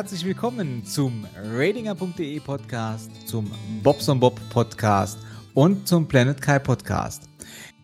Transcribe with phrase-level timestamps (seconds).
[0.00, 3.50] Herzlich willkommen zum Ratinger.de Podcast, zum
[3.82, 5.18] Bobson Bob Podcast
[5.52, 7.28] und zum Planet Kai Podcast.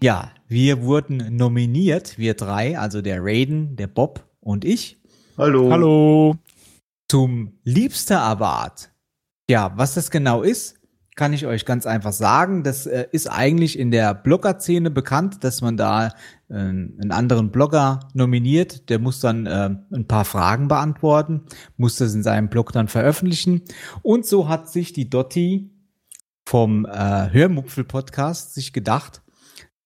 [0.03, 4.97] Ja, wir wurden nominiert, wir drei, also der Raiden, der Bob und ich.
[5.37, 5.71] Hallo.
[5.71, 6.37] Hallo.
[7.07, 8.91] Zum Liebster Award.
[9.51, 10.76] Ja, was das genau ist,
[11.17, 12.63] kann ich euch ganz einfach sagen.
[12.63, 16.09] Das äh, ist eigentlich in der Blogger-Szene bekannt, dass man da
[16.49, 18.91] äh, einen anderen Blogger nominiert.
[18.91, 21.43] Der muss dann äh, ein paar Fragen beantworten,
[21.79, 23.63] muss das in seinem Blog dann veröffentlichen.
[24.03, 25.71] Und so hat sich die Dotti
[26.45, 29.23] vom äh, Hörmupfel-Podcast sich gedacht,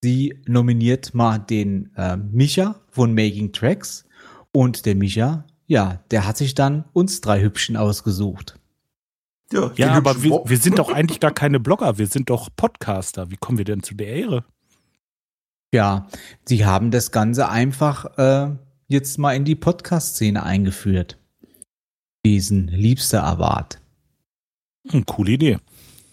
[0.03, 4.05] sie nominiert mal den äh, Micha von Making Tracks.
[4.53, 8.60] Und der Micha, ja, der hat sich dann uns drei Hübschen ausgesucht.
[9.53, 13.31] Ja, ja aber wir, wir, sind doch eigentlich gar keine Blogger, wir sind doch Podcaster.
[13.31, 14.45] Wie kommen wir denn zu der Ehre?
[15.73, 16.09] Ja,
[16.45, 18.51] sie haben das Ganze einfach äh,
[18.89, 21.19] jetzt mal in die Podcast-Szene eingeführt.
[22.25, 23.81] Diesen Liebster Award.
[24.91, 25.59] Hm, coole Idee.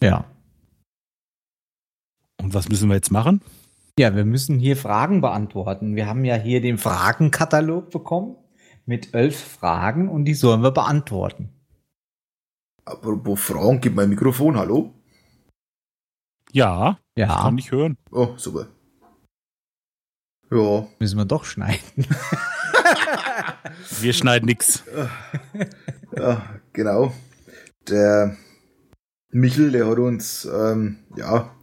[0.02, 0.26] Ja.
[2.40, 3.42] Und was müssen wir jetzt machen?
[4.00, 5.96] Ja, wir müssen hier Fragen beantworten.
[5.96, 8.36] Wir haben ja hier den Fragenkatalog bekommen
[8.86, 11.50] mit elf Fragen und die sollen wir beantworten.
[12.88, 14.94] Apropos Frauen, gib mein Mikrofon, hallo?
[16.54, 17.26] Ja, ja.
[17.28, 17.98] ich kann dich hören.
[18.12, 18.70] Oh, super.
[20.50, 20.88] Ja.
[20.98, 21.82] Müssen wir doch schneiden.
[24.00, 24.86] wir schneiden nix.
[26.16, 27.14] Ja, genau.
[27.90, 28.38] Der
[29.32, 31.54] Michel, der hat uns, ähm, ja,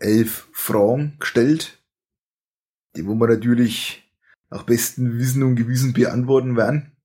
[0.00, 1.84] elf Fragen gestellt,
[2.96, 4.12] die wo wir natürlich
[4.50, 6.96] nach bestem Wissen und Gewissen beantworten werden.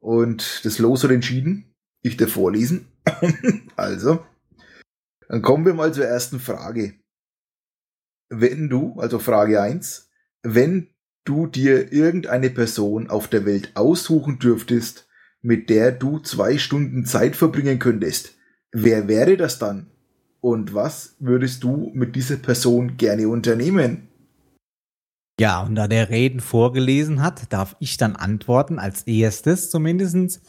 [0.00, 1.69] Und das Los hat entschieden
[2.02, 2.86] ich dir vorlesen.
[3.76, 4.24] also,
[5.28, 6.94] dann kommen wir mal zur ersten Frage.
[8.28, 10.08] Wenn du, also Frage 1,
[10.42, 10.88] wenn
[11.24, 15.08] du dir irgendeine Person auf der Welt aussuchen dürftest,
[15.42, 18.36] mit der du zwei Stunden Zeit verbringen könntest,
[18.72, 19.90] wer wäre das dann?
[20.40, 24.09] Und was würdest du mit dieser Person gerne unternehmen?
[25.40, 30.42] Ja, und da der Reden vorgelesen hat, darf ich dann antworten, als erstes zumindestens.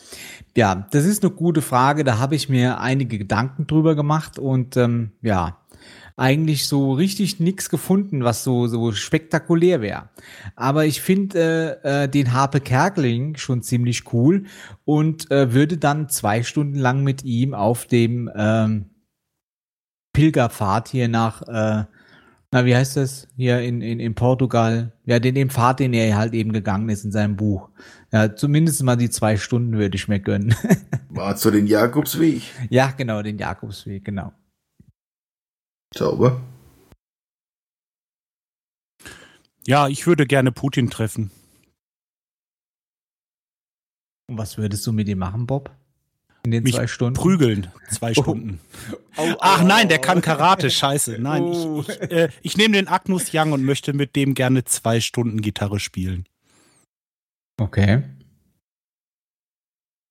[0.53, 4.75] Ja, das ist eine gute Frage, da habe ich mir einige Gedanken drüber gemacht und
[4.75, 5.62] ähm, ja,
[6.18, 10.09] eigentlich so richtig nichts gefunden, was so, so spektakulär wäre.
[10.57, 14.44] Aber ich finde äh, äh, den Harpe Kerkeling schon ziemlich cool
[14.84, 18.90] und äh, würde dann zwei Stunden lang mit ihm auf dem ähm,
[20.12, 21.85] Pilgerpfad hier nach äh,
[22.54, 24.92] na, wie heißt das hier in, in, in Portugal?
[25.06, 27.70] Ja, den, den Pfad, den er halt eben gegangen ist in seinem Buch.
[28.12, 30.54] Ja, zumindest mal die zwei Stunden würde ich mir gönnen.
[31.10, 32.44] War zu den Jakobsweg.
[32.70, 34.34] Ja, genau, den Jakobsweg, genau.
[35.94, 36.42] Sauber.
[39.66, 41.32] Ja, ich würde gerne Putin treffen.
[44.30, 45.74] Und was würdest du mit ihm machen, Bob?
[46.44, 47.19] In den Mich zwei Stunden?
[47.19, 48.22] Prügeln, zwei oh.
[48.22, 48.59] Stunden.
[49.18, 51.18] Oh, oh, Ach nein, der kann Karate, scheiße.
[51.19, 51.84] Nein, ich, oh.
[51.88, 55.79] ich, äh, ich nehme den Agnus Young und möchte mit dem gerne zwei Stunden Gitarre
[55.79, 56.25] spielen.
[57.57, 58.02] Okay.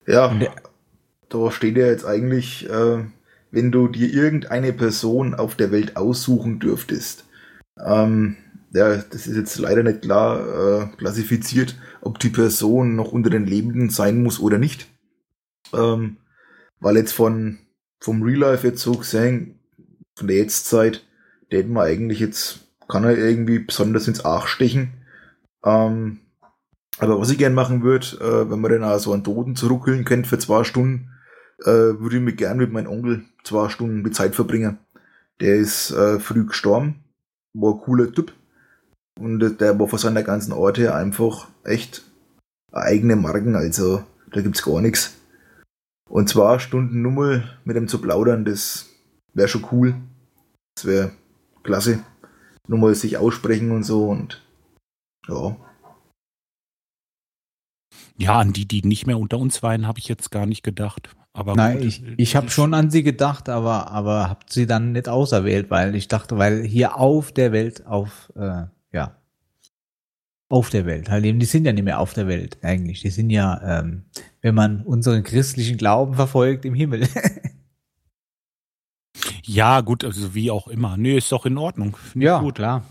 [0.07, 0.35] Ja,
[1.29, 3.05] da steht ja jetzt eigentlich, äh,
[3.51, 7.25] wenn du dir irgendeine Person auf der Welt aussuchen dürftest.
[7.79, 8.37] Ähm,
[8.73, 13.47] ja, das ist jetzt leider nicht klar äh, klassifiziert, ob die Person noch unter den
[13.47, 14.87] Lebenden sein muss oder nicht.
[15.73, 16.17] Ähm,
[16.81, 17.59] weil jetzt von,
[18.01, 19.61] vom Real Life jetzt so gesehen,
[20.17, 21.07] von der Jetztzeit,
[21.51, 24.93] der hätten wir eigentlich jetzt, kann er irgendwie besonders ins Arsch stechen.
[25.65, 26.21] Ähm,
[26.99, 30.05] aber was ich gern machen würde, äh, wenn man dann auch so einen Toten zurückholen
[30.05, 31.11] könnte für zwei Stunden,
[31.63, 34.79] äh, würde ich mir gern mit meinem Onkel zwei Stunden mit Zeit verbringen.
[35.41, 37.05] Der ist äh, früh gestorben,
[37.55, 38.33] war ein cooler Typ.
[39.19, 42.03] Und der war von seiner ganzen Orte einfach echt
[42.73, 44.03] eigene Marken, also
[44.33, 45.20] da gibt's gar nichts.
[46.11, 48.91] Und zwar Stunden Nummer mit dem zu plaudern, das
[49.33, 49.95] wäre schon cool.
[50.75, 51.13] Das wäre
[51.63, 52.01] klasse.
[52.67, 54.43] Nur mal sich aussprechen und so und
[55.29, 55.57] ja.
[58.17, 61.15] Ja, an die, die nicht mehr unter uns weinen, habe ich jetzt gar nicht gedacht.
[61.33, 64.93] Aber Nein, gut, ich, ich habe schon an sie gedacht, aber, aber habe sie dann
[64.93, 69.20] nicht auserwählt, weil ich dachte, weil hier auf der Welt, auf, äh, ja,
[70.51, 71.09] auf der Welt.
[71.09, 73.01] Halt eben, die sind ja nicht mehr auf der Welt eigentlich.
[73.01, 74.03] Die sind ja, ähm,
[74.43, 77.09] wenn man unseren christlichen Glauben verfolgt, im Himmel.
[79.45, 80.97] ja, gut, also wie auch immer.
[80.97, 81.97] Nee, ist doch in Ordnung.
[81.97, 82.57] Find ja, gut.
[82.57, 82.85] klar.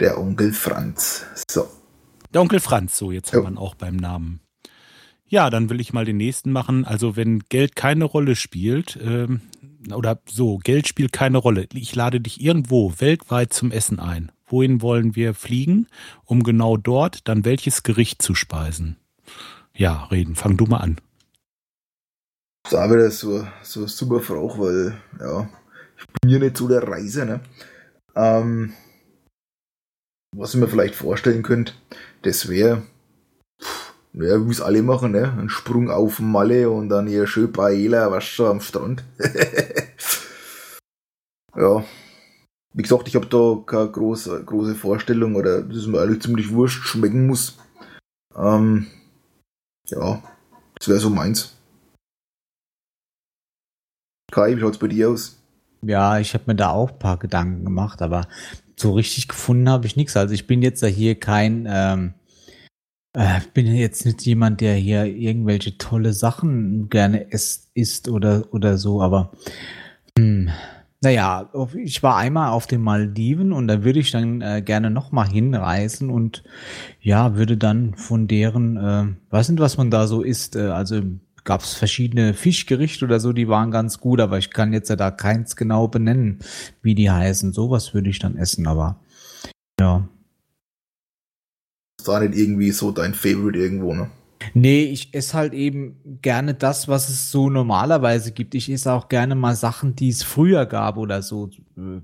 [0.00, 1.24] Der Onkel Franz.
[1.48, 1.68] So.
[2.34, 3.44] Der Onkel Franz, so jetzt oh.
[3.44, 4.40] haben wir auch beim Namen.
[5.24, 6.84] Ja, dann will ich mal den nächsten machen.
[6.84, 9.42] Also wenn Geld keine Rolle spielt, ähm,
[9.92, 11.68] oder so, Geld spielt keine Rolle.
[11.74, 15.86] Ich lade dich irgendwo weltweit zum Essen ein wohin wollen wir fliegen,
[16.24, 18.96] um genau dort dann welches Gericht zu speisen.
[19.74, 20.34] Ja, reden.
[20.34, 21.00] Fang du mal an.
[22.64, 25.48] Das ist auch wieder so, so eine super Frage, weil, ja,
[25.96, 27.40] ich bin ja nicht so der Reiser, ne?
[28.14, 28.72] Ähm,
[30.36, 31.72] was ich mir vielleicht vorstellen könnte,
[32.22, 32.82] das wäre,
[34.12, 35.32] ja, wie es alle machen, ne?
[35.38, 39.04] Ein Sprung auf Malle und dann hier schön Paella, was schon am Strand.
[41.56, 41.84] ja.
[42.78, 46.52] Wie gesagt, ich habe da keine große, große Vorstellung oder das ist mir eigentlich ziemlich
[46.52, 47.58] wurscht, schmecken muss.
[48.36, 48.86] Ähm,
[49.88, 50.22] ja,
[50.78, 51.56] das wäre so meins.
[54.30, 55.42] Kai, wie schaut's bei dir aus?
[55.82, 58.28] Ja, ich habe mir da auch ein paar Gedanken gemacht, aber
[58.76, 60.16] so richtig gefunden habe ich nichts.
[60.16, 62.14] Also ich bin jetzt ja hier kein, ähm,
[63.12, 68.78] äh, bin jetzt nicht jemand, der hier irgendwelche tolle Sachen gerne isst, isst oder, oder
[68.78, 69.32] so, aber
[70.16, 70.50] hm,
[71.00, 75.28] naja, ich war einmal auf den Maldiven und da würde ich dann äh, gerne nochmal
[75.28, 76.42] hinreisen und
[77.00, 81.02] ja, würde dann von deren, äh, weiß nicht, was man da so isst, äh, also
[81.44, 84.96] gab es verschiedene Fischgerichte oder so, die waren ganz gut, aber ich kann jetzt ja
[84.96, 86.40] da keins genau benennen,
[86.82, 87.52] wie die heißen.
[87.52, 89.00] Sowas würde ich dann essen, aber
[89.80, 90.06] ja.
[91.96, 94.10] Das war nicht irgendwie so dein Favorite irgendwo, ne?
[94.54, 98.54] Nee, ich esse halt eben gerne das, was es so normalerweise gibt.
[98.54, 101.50] Ich esse auch gerne mal Sachen, die es früher gab oder so.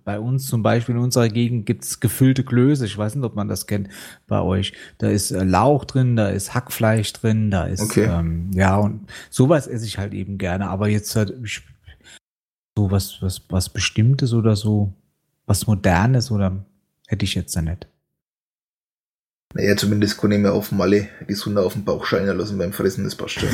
[0.04, 2.86] Bei uns zum Beispiel in unserer Gegend gibt's gefüllte Klöße.
[2.86, 3.88] Ich weiß nicht, ob man das kennt
[4.26, 4.72] bei euch.
[4.98, 8.04] Da ist äh, Lauch drin, da ist Hackfleisch drin, da ist, okay.
[8.04, 10.68] ähm, ja, und sowas esse ich halt eben gerne.
[10.68, 11.34] Aber jetzt halt
[12.76, 14.92] so was, was, was Bestimmtes oder so,
[15.46, 16.64] was Modernes oder
[17.06, 17.86] hätte ich jetzt da nicht.
[19.54, 22.72] Naja, zumindest kann ich mir auf Malle die Sonne auf den Bauch scheinen lassen beim
[22.72, 23.48] Fressen, das passt schon.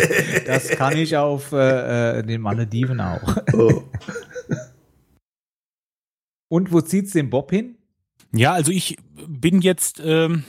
[0.46, 3.36] das kann ich auf äh, äh den Malediven auch.
[3.54, 3.84] Oh.
[6.48, 7.76] Und wo zieht's den Bob hin?
[8.32, 10.44] Ja, also ich bin jetzt ähm,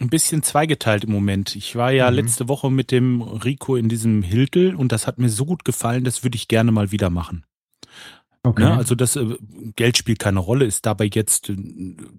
[0.00, 1.54] ein bisschen zweigeteilt im Moment.
[1.54, 2.16] Ich war ja mhm.
[2.16, 6.04] letzte Woche mit dem Rico in diesem Hiltel und das hat mir so gut gefallen,
[6.04, 7.44] das würde ich gerne mal wieder machen.
[8.46, 8.62] Okay.
[8.62, 8.76] Ne?
[8.76, 9.36] Also das äh,
[9.74, 11.56] Geld spielt keine Rolle, ist dabei jetzt, äh,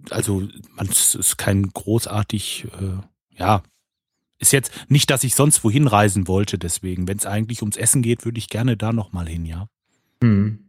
[0.09, 0.45] also
[0.75, 3.63] man ist kein großartig, äh, ja,
[4.38, 7.07] ist jetzt nicht, dass ich sonst wohin reisen wollte, deswegen.
[7.07, 9.69] Wenn es eigentlich ums Essen geht, würde ich gerne da nochmal hin, ja.
[10.21, 10.65] Mhm.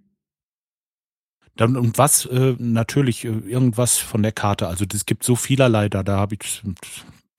[1.57, 4.69] Dann, und was, äh, natürlich, äh, irgendwas von der Karte.
[4.69, 6.63] Also es gibt so vielerlei da, da habe ich,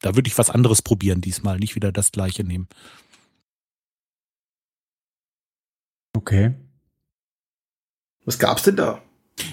[0.01, 2.67] da würde ich was anderes probieren diesmal, nicht wieder das gleiche nehmen.
[6.13, 6.53] Okay.
[8.29, 9.01] Was gab's denn da?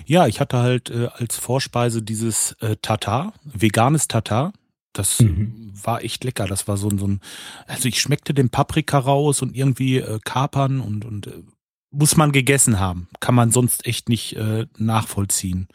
[0.04, 4.52] Ja, ich hatte halt äh, als Vorspeise dieses äh, Tatar, veganes Tatar.
[4.92, 5.72] Das mhm.
[5.82, 6.46] war echt lecker.
[6.46, 7.22] Das war so, so ein,
[7.66, 11.42] also ich schmeckte den Paprika raus und irgendwie äh, Kapern und, und äh,
[11.90, 13.08] muss man gegessen haben.
[13.18, 15.68] Kann man sonst echt nicht äh, nachvollziehen.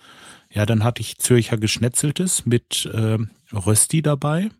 [0.52, 3.18] Ja, dann hatte ich Zürcher Geschnetzeltes mit äh,
[3.52, 4.52] Rösti dabei.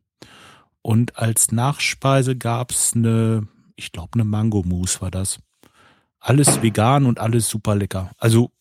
[0.82, 5.38] Und als Nachspeise gab's eine, ich glaube, eine Mango-Mousse war das.
[6.22, 8.12] Alles vegan und alles super lecker.
[8.18, 8.52] Also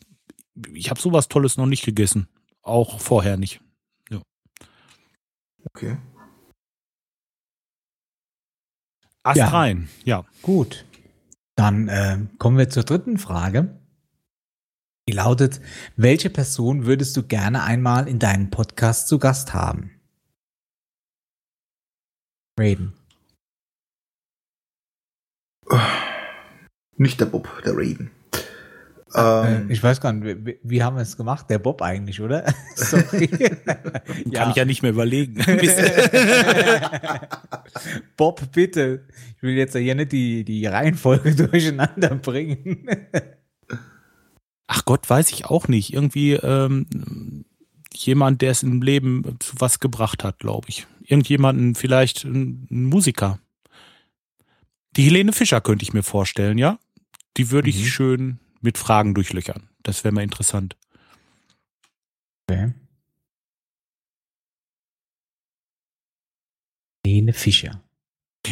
[0.72, 2.26] ich habe sowas Tolles noch nicht gegessen.
[2.62, 3.60] Auch vorher nicht.
[4.08, 4.22] Ja.
[5.64, 5.98] Okay.
[9.22, 9.76] Ast ja.
[10.04, 10.24] ja.
[10.40, 10.86] Gut.
[11.54, 13.78] Dann äh, kommen wir zur dritten Frage.
[15.06, 15.60] Die lautet,
[15.96, 20.00] welche Person würdest du gerne einmal in deinem Podcast zu Gast haben?
[22.58, 22.94] Raiden.
[27.00, 28.10] Nicht der Bob, der Raiden.
[29.14, 31.48] Ähm, ich weiß gar nicht, wie, wie, haben wir es gemacht?
[31.48, 32.44] Der Bob eigentlich, oder?
[32.74, 33.26] Sorry.
[33.28, 34.50] Kann ja.
[34.50, 35.42] ich ja nicht mehr überlegen.
[38.18, 39.06] Bob, bitte.
[39.34, 42.86] Ich will jetzt hier nicht die, die Reihenfolge durcheinander bringen.
[44.66, 45.94] Ach Gott, weiß ich auch nicht.
[45.94, 47.46] Irgendwie ähm,
[47.94, 50.86] jemand, der es im Leben zu was gebracht hat, glaube ich.
[51.04, 53.38] Irgendjemanden, vielleicht ein Musiker.
[54.96, 56.78] Die Helene Fischer könnte ich mir vorstellen, ja?
[57.36, 57.74] Die würde mhm.
[57.74, 59.68] ich schön mit Fragen durchlöchern.
[59.82, 60.76] Das wäre mal interessant.
[62.48, 62.72] Okay.
[67.04, 67.82] Helene Fischer.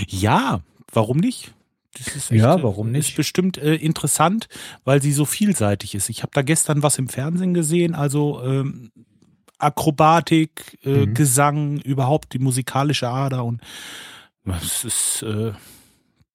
[0.09, 1.55] Ja, warum nicht?
[1.95, 3.11] Echt, ja, warum nicht?
[3.11, 4.49] Ist bestimmt äh, interessant,
[4.85, 6.09] weil sie so vielseitig ist.
[6.09, 8.93] Ich habe da gestern was im Fernsehen gesehen, also ähm,
[9.59, 11.15] Akrobatik, äh, mhm.
[11.15, 13.61] Gesang, überhaupt die musikalische Ader und
[14.63, 15.53] es ist äh,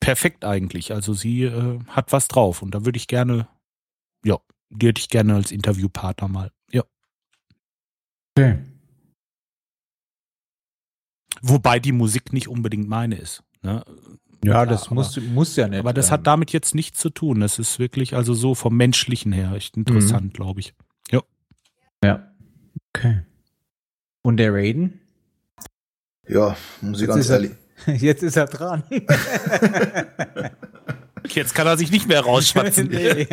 [0.04, 0.94] perfekt eigentlich.
[0.94, 3.48] Also sie äh, hat was drauf und da würde ich gerne,
[4.26, 4.38] ja,
[4.70, 6.52] die hätte ich gerne als Interviewpartner mal.
[6.72, 6.84] Ja.
[8.36, 8.60] Okay.
[11.42, 13.44] Wobei die Musik nicht unbedingt meine ist.
[13.62, 13.84] Ne?
[14.44, 15.80] Ja, Klar, das muss, aber, muss ja nicht.
[15.80, 17.40] Aber das ähm, hat damit jetzt nichts zu tun.
[17.40, 20.34] Das ist wirklich, also so vom Menschlichen her, echt interessant, mhm.
[20.34, 20.74] glaube ich.
[21.12, 21.22] Ja.
[22.04, 22.34] Ja.
[22.94, 23.22] Okay.
[24.22, 25.00] Und der Raiden?
[26.28, 27.52] Ja, muss ich ganz ehrlich,
[27.88, 28.84] Jetzt ist er dran.
[31.28, 32.88] Jetzt kann er sich nicht mehr rausschwatzen.
[32.92, 33.28] nee.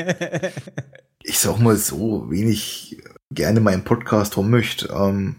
[1.22, 2.98] Ich sag mal so, wen ich
[3.30, 4.88] gerne meinen Podcast haben möchte.
[4.88, 5.36] Ähm,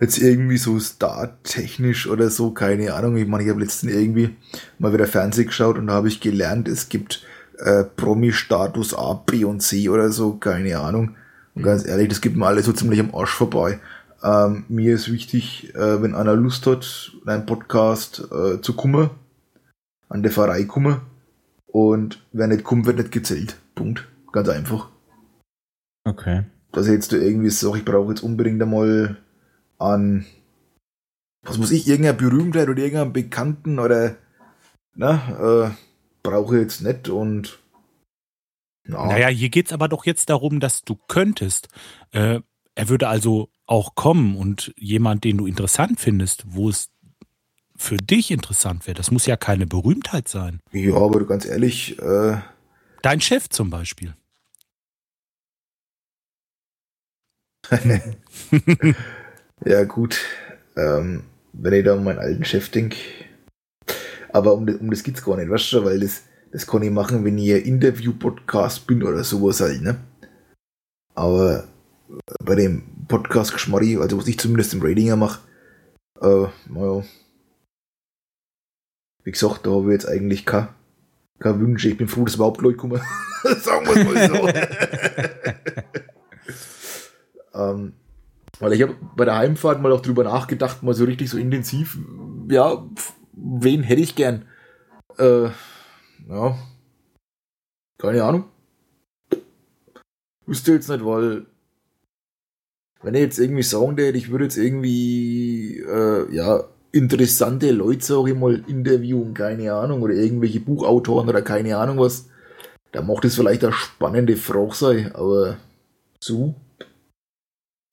[0.00, 3.16] jetzt irgendwie so star-technisch oder so, keine Ahnung.
[3.16, 4.36] Ich meine, ich habe letztens irgendwie
[4.78, 7.24] mal wieder Fernsehen geschaut und da habe ich gelernt, es gibt
[7.58, 11.16] äh, Promi-Status A, B und C oder so, keine Ahnung.
[11.54, 13.80] Und ganz ehrlich, das gibt mir alles so ziemlich am Arsch vorbei.
[14.26, 19.10] Ähm, mir ist wichtig, äh, wenn einer Lust hat, in einem Podcast äh, zu kommen,
[20.08, 21.00] an der Pfarrei kommen.
[21.66, 23.56] Und wer nicht kommt, wird nicht gezählt.
[23.76, 24.08] Punkt.
[24.32, 24.88] Ganz einfach.
[26.04, 26.42] Okay.
[26.72, 29.16] Dass jetzt da irgendwie sage, ich brauche jetzt unbedingt einmal
[29.78, 30.26] an,
[31.42, 34.16] was muss ich, irgendeiner Berühmtheit oder irgendeinen Bekannten oder,
[34.94, 35.70] na, äh,
[36.24, 37.60] brauche jetzt nicht und.
[38.88, 39.06] Ja.
[39.06, 41.68] Naja, hier geht es aber doch jetzt darum, dass du könntest.
[42.10, 42.40] Äh,
[42.76, 46.90] er würde also auch kommen und jemand, den du interessant findest, wo es
[47.74, 50.60] für dich interessant wäre, das muss ja keine Berühmtheit sein.
[50.72, 51.98] Ja, aber ganz ehrlich.
[51.98, 52.36] Äh
[53.02, 54.14] Dein Chef zum Beispiel.
[59.64, 60.20] ja, gut.
[60.76, 62.96] Ähm, wenn ich da um meinen alten Chef denke.
[64.32, 67.24] Aber um, um das geht's gar nicht, weißt du, weil das, das kann ich machen,
[67.24, 69.96] wenn ich ein Interview-Podcast bin oder sowas halt, ne?
[71.14, 71.66] Aber
[72.44, 75.40] bei dem Podcast Geschmarri, also was ich zumindest im Ratinger mache,
[76.20, 77.04] äh, naja.
[79.24, 80.68] Wie gesagt, da habe ich jetzt eigentlich keine,
[81.40, 81.88] keine Wünsche.
[81.88, 83.00] Ich bin froh, dass überhaupt Leute kommen.
[83.42, 84.48] Sagen wir mal so.
[87.60, 87.94] ähm,
[88.60, 91.98] weil ich habe bei der Heimfahrt mal auch drüber nachgedacht, mal so richtig so intensiv,
[92.48, 92.86] ja,
[93.32, 94.46] wen hätte ich gern?
[95.18, 95.50] Äh,
[96.28, 96.56] ja,
[97.98, 98.44] keine Ahnung.
[100.46, 101.46] Wüsste jetzt nicht, weil
[103.06, 108.26] wenn ich jetzt irgendwie sagen würde, ich würde jetzt irgendwie, äh, ja, interessante Leute, sag
[108.26, 112.28] ich mal, interviewen, keine Ahnung, oder irgendwelche Buchautoren oder keine Ahnung was,
[112.90, 115.56] da macht es vielleicht eine spannende Frage sein, aber
[116.18, 116.56] so.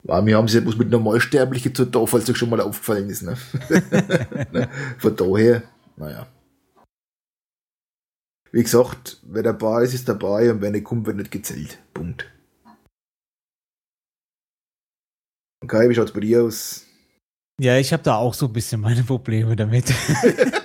[0.02, 3.08] Ja, wir haben es ja bloß mit Normalsterblichen zu tun, falls das schon mal aufgefallen
[3.08, 3.36] ist, ne?
[4.50, 4.68] ne?
[4.98, 5.62] Von daher,
[5.96, 6.26] naja.
[8.50, 11.78] Wie gesagt, wer dabei ist, ist dabei und wer nicht kommt, wird nicht gezählt.
[11.94, 12.33] Punkt.
[15.64, 16.84] Okay, wie schaut's bei dir aus?
[17.58, 19.94] Ja, ich habe da auch so ein bisschen meine Probleme damit.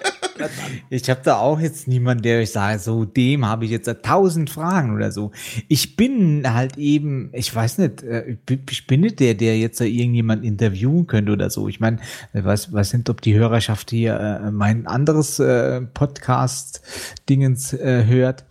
[0.89, 4.49] ich habe da auch jetzt niemanden, der ich sage, so dem habe ich jetzt tausend
[4.49, 5.31] Fragen oder so.
[5.69, 8.35] Ich bin halt eben, ich weiß nicht, äh,
[8.69, 11.69] ich bin nicht der, der jetzt da irgendjemand interviewen könnte oder so.
[11.69, 11.99] Ich meine,
[12.33, 18.43] was was sind, ob die Hörerschaft hier äh, mein anderes äh, Podcast-Dingens äh, hört.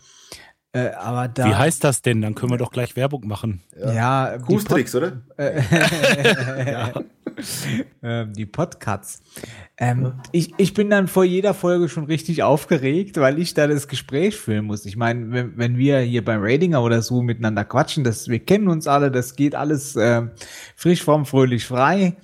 [0.73, 2.21] Äh, aber da, Wie heißt das denn?
[2.21, 3.63] Dann können wir doch gleich Werbung machen.
[3.79, 3.93] Ja,
[4.33, 5.23] ja Kustrix, oder?
[5.39, 6.93] ja.
[8.03, 9.23] ähm, die Podcasts.
[9.79, 10.23] Ähm, ja.
[10.33, 14.37] ich, ich bin dann vor jeder Folge schon richtig aufgeregt, weil ich da das Gespräch
[14.37, 14.85] führen muss.
[14.85, 18.69] Ich meine, wenn, wenn wir hier beim Ratinger oder so miteinander quatschen, das, wir kennen
[18.69, 20.23] uns alle, das geht alles äh,
[20.77, 22.17] frisch, fromm, fröhlich, frei.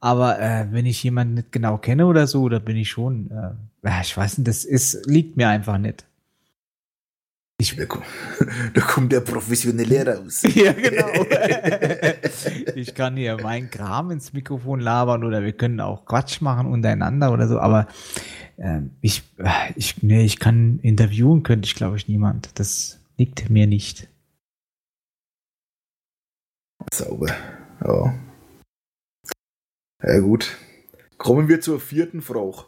[0.00, 3.30] Aber äh, wenn ich jemanden nicht genau kenne oder so, da bin ich schon,
[3.84, 6.06] äh, ich weiß nicht, das ist, liegt mir einfach nicht.
[7.62, 8.04] Ich, da, kommt,
[8.74, 10.42] da kommt der professionelle raus.
[10.54, 11.06] ja, genau.
[12.74, 17.32] ich kann hier meinen Kram ins Mikrofon labern oder wir können auch Quatsch machen untereinander
[17.32, 17.86] oder so, aber
[18.56, 19.22] äh, ich,
[19.76, 22.50] ich, nee, ich kann interviewen, könnte ich glaube ich niemand.
[22.58, 24.08] Das liegt mir nicht.
[26.92, 27.32] Sauber.
[27.84, 28.12] Ja.
[30.02, 30.56] Ja, gut.
[31.16, 32.64] Kommen wir zur vierten Frage.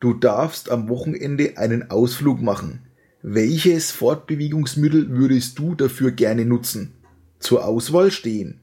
[0.00, 2.87] Du darfst am Wochenende einen Ausflug machen.
[3.22, 6.94] Welches Fortbewegungsmittel würdest du dafür gerne nutzen?
[7.40, 8.60] Zur Auswahl stehen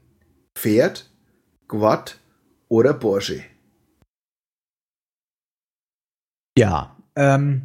[0.54, 1.10] Pferd,
[1.68, 2.18] Quad
[2.68, 3.42] oder Porsche.
[6.58, 7.62] Ja, ähm,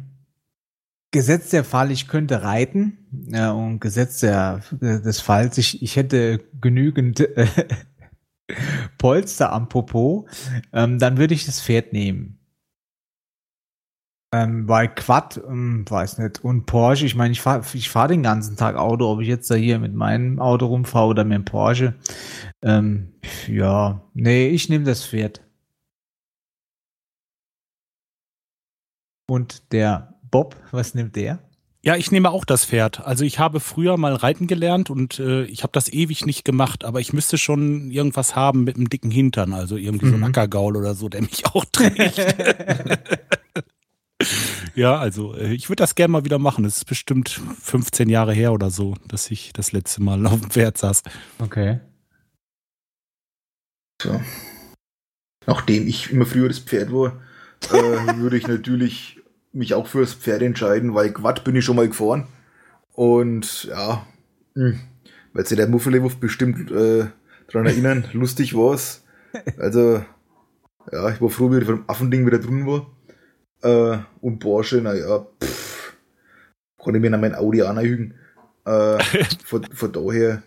[1.12, 2.98] Gesetz der Fall, ich könnte reiten
[3.32, 7.46] äh, und Gesetz der, des Falls, ich, ich hätte genügend äh,
[8.98, 10.28] Polster am Popo,
[10.72, 12.41] ähm, dann würde ich das Pferd nehmen.
[14.34, 18.22] Ähm, bei Quad, ähm, weiß nicht, und Porsche, ich meine, ich fahre ich fahr den
[18.22, 21.44] ganzen Tag Auto, ob ich jetzt da hier mit meinem Auto rumfahre oder mit dem
[21.44, 21.94] Porsche.
[22.62, 23.12] Ähm,
[23.46, 25.42] ja, nee, ich nehme das Pferd.
[29.28, 31.38] Und der Bob, was nimmt der?
[31.84, 33.04] Ja, ich nehme auch das Pferd.
[33.04, 36.84] Also ich habe früher mal reiten gelernt und äh, ich habe das ewig nicht gemacht,
[36.84, 40.10] aber ich müsste schon irgendwas haben mit einem dicken Hintern, also irgendwie mhm.
[40.10, 42.18] so ein Ackergaul oder so, der mich auch trägt.
[44.74, 46.64] Ja, also äh, ich würde das gerne mal wieder machen.
[46.64, 50.50] Es ist bestimmt 15 Jahre her oder so, dass ich das letzte Mal auf dem
[50.50, 51.02] Pferd saß.
[51.38, 51.80] Okay.
[54.00, 54.20] So.
[55.46, 57.20] Nachdem ich immer früher das Pferd war,
[57.70, 59.20] äh, würde ich natürlich
[59.52, 62.26] mich auch fürs Pferd entscheiden, weil Quad bin ich schon mal gefahren.
[62.92, 64.06] Und ja,
[64.54, 64.80] hm,
[65.32, 67.06] weil sich der Muffelewurf bestimmt äh,
[67.48, 69.04] dran erinnern, lustig war's.
[69.58, 70.04] Also,
[70.90, 72.86] ja, ich war froh, wie ich vom Affending wieder drin war.
[73.62, 75.94] Äh, und Porsche, naja, pff,
[76.78, 78.14] konnte ich mir noch mein Audi anhügen.
[78.64, 78.98] Äh,
[79.44, 80.42] von, von daher.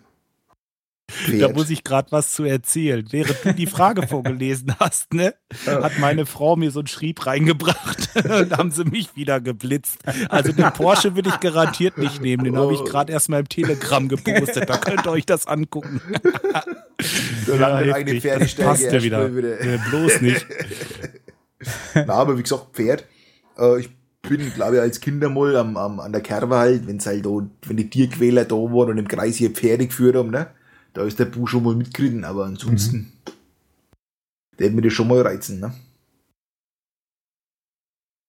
[1.07, 1.41] Pferd.
[1.41, 3.05] Da muss ich gerade was zu erzählen.
[3.11, 8.09] Während du die Frage vorgelesen hast, ne, hat meine Frau mir so einen Schrieb reingebracht
[8.23, 9.99] und haben sie mich wieder geblitzt.
[10.29, 12.43] Also den Porsche will ich garantiert nicht nehmen.
[12.43, 12.85] Den habe ich oh.
[12.85, 14.67] gerade erst mal im Telegram gepostet.
[14.67, 16.01] Da könnt ihr euch das angucken.
[17.45, 19.35] Solange ja, eine Pferdestärke passt ja wieder.
[19.35, 19.63] wieder.
[19.63, 20.45] Ja, bloß nicht.
[21.93, 23.05] Na, aber wie gesagt, Pferd.
[23.57, 23.89] Äh, ich
[24.21, 27.29] bin, glaube ich, als Kinder mal am, am, an der Kerbe halt, wenn's halt da,
[27.29, 30.47] wenn die Tierquäler da waren und im Kreis hier Pferde geführt haben, ne?
[30.93, 33.11] Da ist der Bu schon mal mitgeritten, aber ansonsten, mhm.
[34.57, 35.73] der hätte mir das schon mal reizen, ne?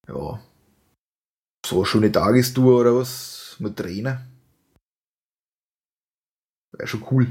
[0.09, 0.41] Ja.
[1.65, 4.23] So eine schöne Tagestour oder was mit Trainer.
[6.73, 7.27] Wäre schon cool.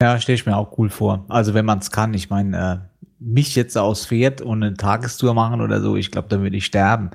[0.00, 1.24] Ja, stelle ich mir auch cool vor.
[1.28, 2.93] Also wenn man es kann, ich meine, äh,
[3.24, 6.66] mich jetzt aus Pferd und eine Tagestour machen oder so, ich glaube, da würde ich
[6.66, 7.10] sterben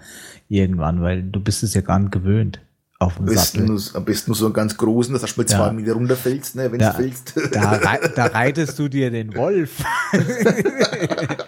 [0.47, 2.59] irgendwann, weil du bist es ja gar nicht gewöhnt.
[2.97, 5.67] Auf dem am, besten nur, am besten so einen ganz großen, dass du mal zwei
[5.67, 5.73] ja.
[5.73, 7.33] Meter runterfällst, ne, wenn da, du fällst.
[7.53, 9.81] Da, rei da reitest du dir den Wolf.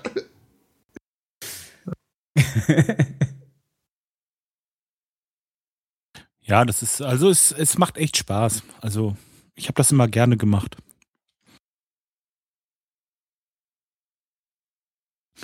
[6.42, 8.64] ja, das ist, also es, es macht echt Spaß.
[8.80, 9.18] Also
[9.56, 10.78] ich habe das immer gerne gemacht.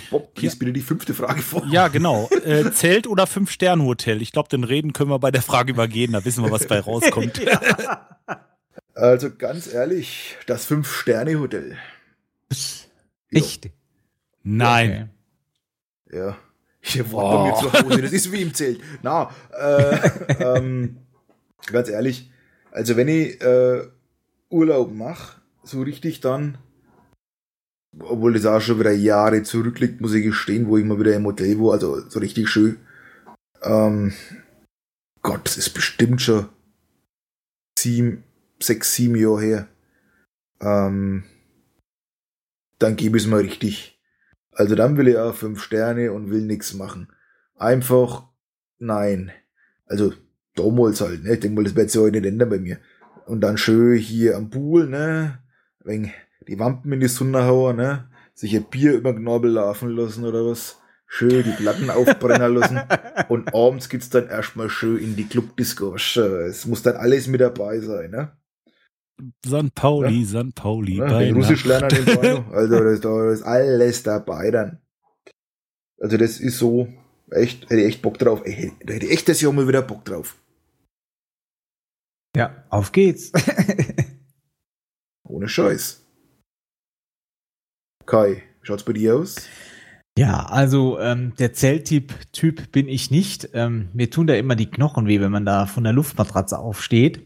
[0.09, 0.59] Bob, lies ja.
[0.59, 1.65] bitte die fünfte Frage vor.
[1.69, 2.29] Ja, genau.
[2.43, 4.21] Äh, Zelt oder Fünf-Sterne-Hotel?
[4.21, 6.13] Ich glaube, den Reden können wir bei der Frage übergehen.
[6.13, 7.37] Da wissen wir, was bei rauskommt.
[7.43, 8.07] ja.
[8.93, 11.77] Also ganz ehrlich, das Fünf-Sterne-Hotel.
[13.29, 13.69] Echt?
[14.43, 15.09] Nein.
[16.07, 16.17] Okay.
[16.17, 16.37] Ja.
[16.79, 18.01] Hier war bei mir zu Hause.
[18.01, 18.79] Das ist wie im Zelt.
[19.01, 20.97] Na, äh, ähm,
[21.65, 22.31] ganz ehrlich,
[22.71, 23.81] also wenn ich äh,
[24.49, 26.57] Urlaub mache, so richtig dann
[27.99, 31.25] obwohl das auch schon wieder Jahre zurückliegt, muss ich gestehen, wo ich mal wieder im
[31.25, 32.77] Hotel war, also so richtig schön.
[33.63, 34.13] Ähm,
[35.21, 36.47] Gott, das ist bestimmt schon
[37.77, 38.23] sieben,
[38.61, 39.67] sechs, sieben Jahre her.
[40.61, 41.23] Ähm,
[42.79, 43.99] dann gebe ich es mal richtig.
[44.51, 47.11] Also dann will ich auch fünf Sterne und will nichts machen.
[47.55, 48.27] Einfach
[48.79, 49.31] nein.
[49.85, 50.13] Also
[50.55, 51.33] damals halt, ne?
[51.33, 52.79] Ich denke mal, das wird sich heute nicht ändern bei mir.
[53.25, 55.39] Und dann schön hier am Pool, ne?
[55.83, 56.11] Wegen
[56.47, 58.09] die Wampen in die Sonne hauen, ne?
[58.33, 60.79] Sich ein Bier über den Knorpel laufen lassen oder was.
[61.09, 62.81] Schön die Platten aufbrennen lassen.
[63.29, 65.95] Und abends geht's dann erstmal schön in die Clubdisco.
[65.95, 68.37] Es muss dann alles mit dabei sein, ne?
[69.45, 70.27] San Pauli, ja?
[70.27, 70.97] San Pauli.
[70.97, 72.45] Ja, den Russisch lernen den Bano.
[72.51, 74.81] Also das, da ist alles dabei dann.
[75.99, 76.87] Also das ist so,
[77.31, 78.41] echt, hätte ich echt Bock drauf.
[78.45, 80.37] Ey, da hätte ich echt das Jahr mal wieder Bock drauf.
[82.35, 83.31] Ja, auf geht's.
[85.23, 86.06] Ohne Scheiß.
[88.07, 89.35] Kai, schaut's bei dir aus?
[90.17, 93.49] Ja, also ähm, der Zelttyp Typ bin ich nicht.
[93.53, 97.21] Ähm, mir tun da immer die Knochen weh, wenn man da von der Luftmatratze aufsteht.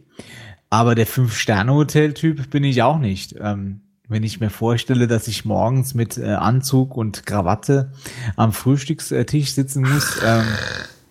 [0.70, 3.36] Aber der Fünf-Sterne-Hotel-Typ bin ich auch nicht.
[3.40, 7.94] Ähm, wenn ich mir vorstelle, dass ich morgens mit äh, Anzug und Krawatte
[8.36, 10.44] am Frühstückstisch sitzen muss, ähm,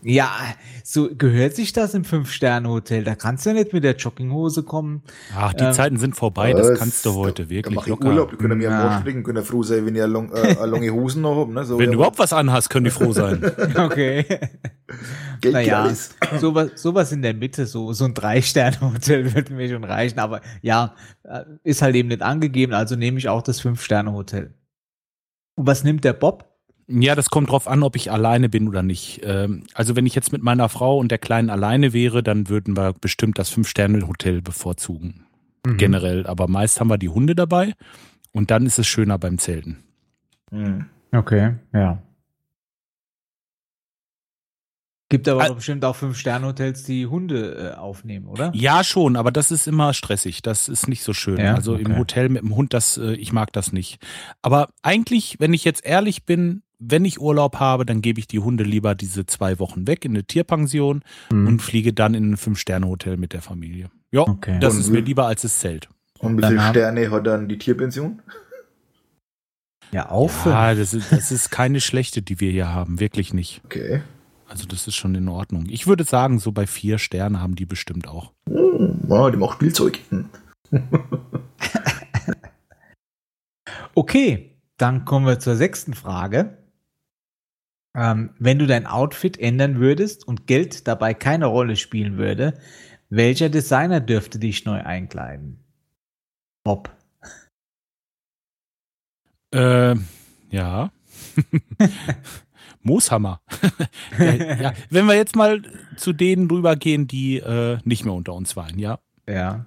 [0.03, 0.31] ja,
[0.83, 3.05] so gehört sich das im Fünf-Sterne-Hotel.
[3.05, 5.03] Da kannst du ja nicht mit der Jogginghose kommen.
[5.37, 8.09] Ach, die ähm, Zeiten sind vorbei, das kannst du heute da, wirklich da locker.
[8.09, 8.81] Urlaub, die können mir ja.
[8.81, 11.53] am Arsch können froh sein, wenn ihr long, äh, lange Hosen noch habt.
[11.53, 11.65] Ne?
[11.65, 13.45] So, wenn du überhaupt was anhast, können die froh sein.
[13.77, 14.25] okay.
[15.41, 15.91] Geld naja,
[16.39, 20.19] sowas, sowas in der Mitte, so, so ein Drei-Sterne-Hotel würde mir schon reichen.
[20.19, 24.55] Aber ja, äh, ist halt eben nicht angegeben, also nehme ich auch das Fünf-Sterne-Hotel.
[25.57, 26.50] Und was nimmt der Bob?
[26.91, 29.21] Ja, das kommt drauf an, ob ich alleine bin oder nicht.
[29.23, 32.77] Ähm, also wenn ich jetzt mit meiner Frau und der Kleinen alleine wäre, dann würden
[32.77, 35.27] wir bestimmt das Fünf-Sterne-Hotel bevorzugen.
[35.65, 35.77] Mhm.
[35.77, 36.27] Generell.
[36.27, 37.75] Aber meist haben wir die Hunde dabei
[38.33, 39.79] und dann ist es schöner beim Zelten.
[40.51, 40.87] Mhm.
[41.13, 42.03] Okay, ja.
[45.11, 48.53] Gibt aber Al bestimmt auch Fünf-Sterne-Hotels, die Hunde äh, aufnehmen, oder?
[48.55, 50.41] Ja, schon, aber das ist immer stressig.
[50.41, 51.39] Das ist nicht so schön.
[51.39, 51.55] Ja?
[51.55, 51.83] Also okay.
[51.83, 54.01] im Hotel mit dem Hund, das, äh, ich mag das nicht.
[54.41, 58.39] Aber eigentlich, wenn ich jetzt ehrlich bin, wenn ich Urlaub habe, dann gebe ich die
[58.39, 61.47] Hunde lieber diese zwei Wochen weg in eine Tierpension mhm.
[61.47, 63.91] und fliege dann in ein Fünf-Sterne-Hotel mit der Familie.
[64.11, 64.59] Ja, okay.
[64.61, 65.89] das und ist mir lieber als das Zelt.
[66.19, 68.21] Und wie viele Sterne hat dann die Tierpension?
[69.93, 70.47] Ja, auf.
[70.47, 73.01] Ja, das ist, das ist keine schlechte, die wir hier haben.
[73.01, 73.61] Wirklich nicht.
[73.65, 74.03] Okay.
[74.49, 75.67] Also das ist schon in Ordnung.
[75.69, 78.33] Ich würde sagen, so bei vier Sternen haben die bestimmt auch.
[78.49, 80.01] Oh, die macht Spielzeug.
[83.95, 86.57] okay, dann kommen wir zur sechsten Frage.
[87.95, 92.59] Ähm, wenn du dein Outfit ändern würdest und Geld dabei keine Rolle spielen würde,
[93.09, 95.59] welcher Designer dürfte dich neu einkleiden?
[96.63, 96.91] Bob.
[99.53, 99.97] Äh,
[100.51, 100.93] ja.
[102.83, 103.41] Mooshammer.
[104.19, 104.73] ja, ja.
[104.89, 105.63] Wenn wir jetzt mal
[105.97, 109.01] zu denen rübergehen, die äh, nicht mehr unter uns waren, ja.
[109.29, 109.67] Ja.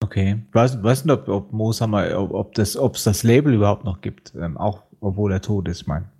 [0.00, 0.44] Okay.
[0.48, 3.84] Ich weiß, weiß nicht, ob, ob Mooshammer, ob, ob das, ob es das Label überhaupt
[3.84, 6.10] noch gibt, ähm, auch obwohl er tot ist, mein.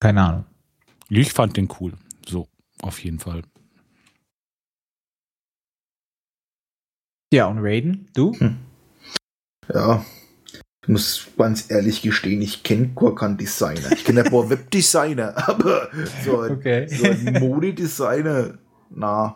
[0.00, 0.44] Keine Ahnung.
[1.08, 1.94] Ich fand den cool.
[2.26, 2.48] So,
[2.82, 3.42] auf jeden Fall.
[7.32, 8.32] Ja, und Raiden, du?
[8.38, 8.58] Hm.
[9.72, 10.04] Ja,
[10.86, 13.90] ich muss ganz ehrlich gestehen, ich kenne gar keinen Designer.
[13.90, 15.88] Ich kenne ein paar Webdesigner, aber
[16.24, 16.86] so ein, okay.
[16.86, 18.58] so ein Modedesigner,
[18.90, 19.34] na.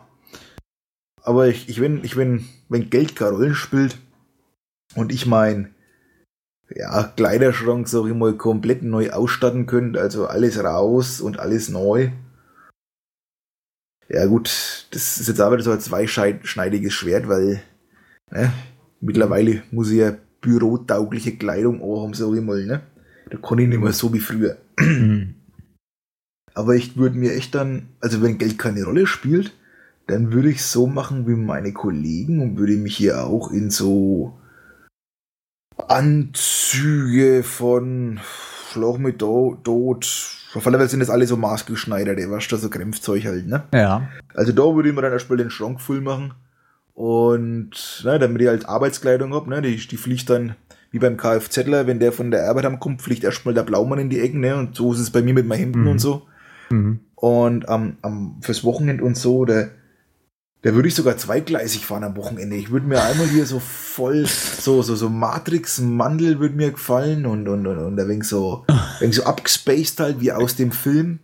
[1.23, 3.97] Aber ich, ich bin, ich bin, wenn Geld keine Rollen spielt
[4.95, 5.75] und ich mein,
[6.75, 12.11] ja, Kleiderschrank, sag ich mal, komplett neu ausstatten könnte, also alles raus und alles neu.
[14.09, 17.61] Ja gut, das ist jetzt aber so ein zweischneidiges Schwert, weil
[18.29, 18.51] ne,
[18.99, 22.81] mittlerweile muss ich ja bürotaugliche Kleidung auch haben, sag ich mal, ne?
[23.29, 24.57] Da kann ich nicht mehr so wie früher.
[26.53, 29.53] Aber ich würde mir echt dann, also wenn Geld keine Rolle spielt,
[30.07, 34.40] dann würde ich so machen wie meine Kollegen und würde mich hier auch in so
[35.91, 38.19] Anzüge von
[38.71, 39.65] Schlauch mit Tod.
[40.53, 43.63] Auf alle Fälle sind das alle so maßgeschneiderte, weißt du, so Krämpfzeug halt, ne?
[43.73, 44.09] Ja.
[44.33, 46.33] Also da würde ich mir dann erstmal den Schrank voll machen
[46.93, 50.55] und ne, damit ich halt Arbeitskleidung hab, ne, die, die fliegt dann
[50.91, 54.19] wie beim Kfzler, wenn der von der Arbeit ankommt, fliegt erstmal der Blaumann in die
[54.19, 54.55] Ecken, ne?
[54.55, 55.87] Und so ist es bei mir mit meinen Hemden mhm.
[55.87, 56.23] und so.
[56.69, 56.99] Mhm.
[57.15, 59.67] Und am, am fürs Wochenende und so, da,
[60.63, 62.55] da würde ich sogar zweigleisig fahren am Wochenende.
[62.55, 67.47] Ich würde mir einmal hier so voll, so, so, so Matrix-Mandel würde mir gefallen und,
[67.47, 71.19] und, und, und ein wenig so, ein wenig so abgespaced halt, wie aus dem Film.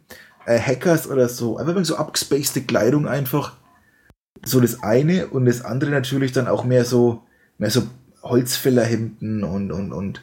[0.48, 1.58] Äh, Hackers oder so.
[1.58, 3.58] Einfach so abgespacede Kleidung einfach
[4.44, 7.24] so das eine und das andere natürlich dann auch mehr so,
[7.58, 7.84] mehr so
[8.24, 10.22] Holzfällerhemden und, und, und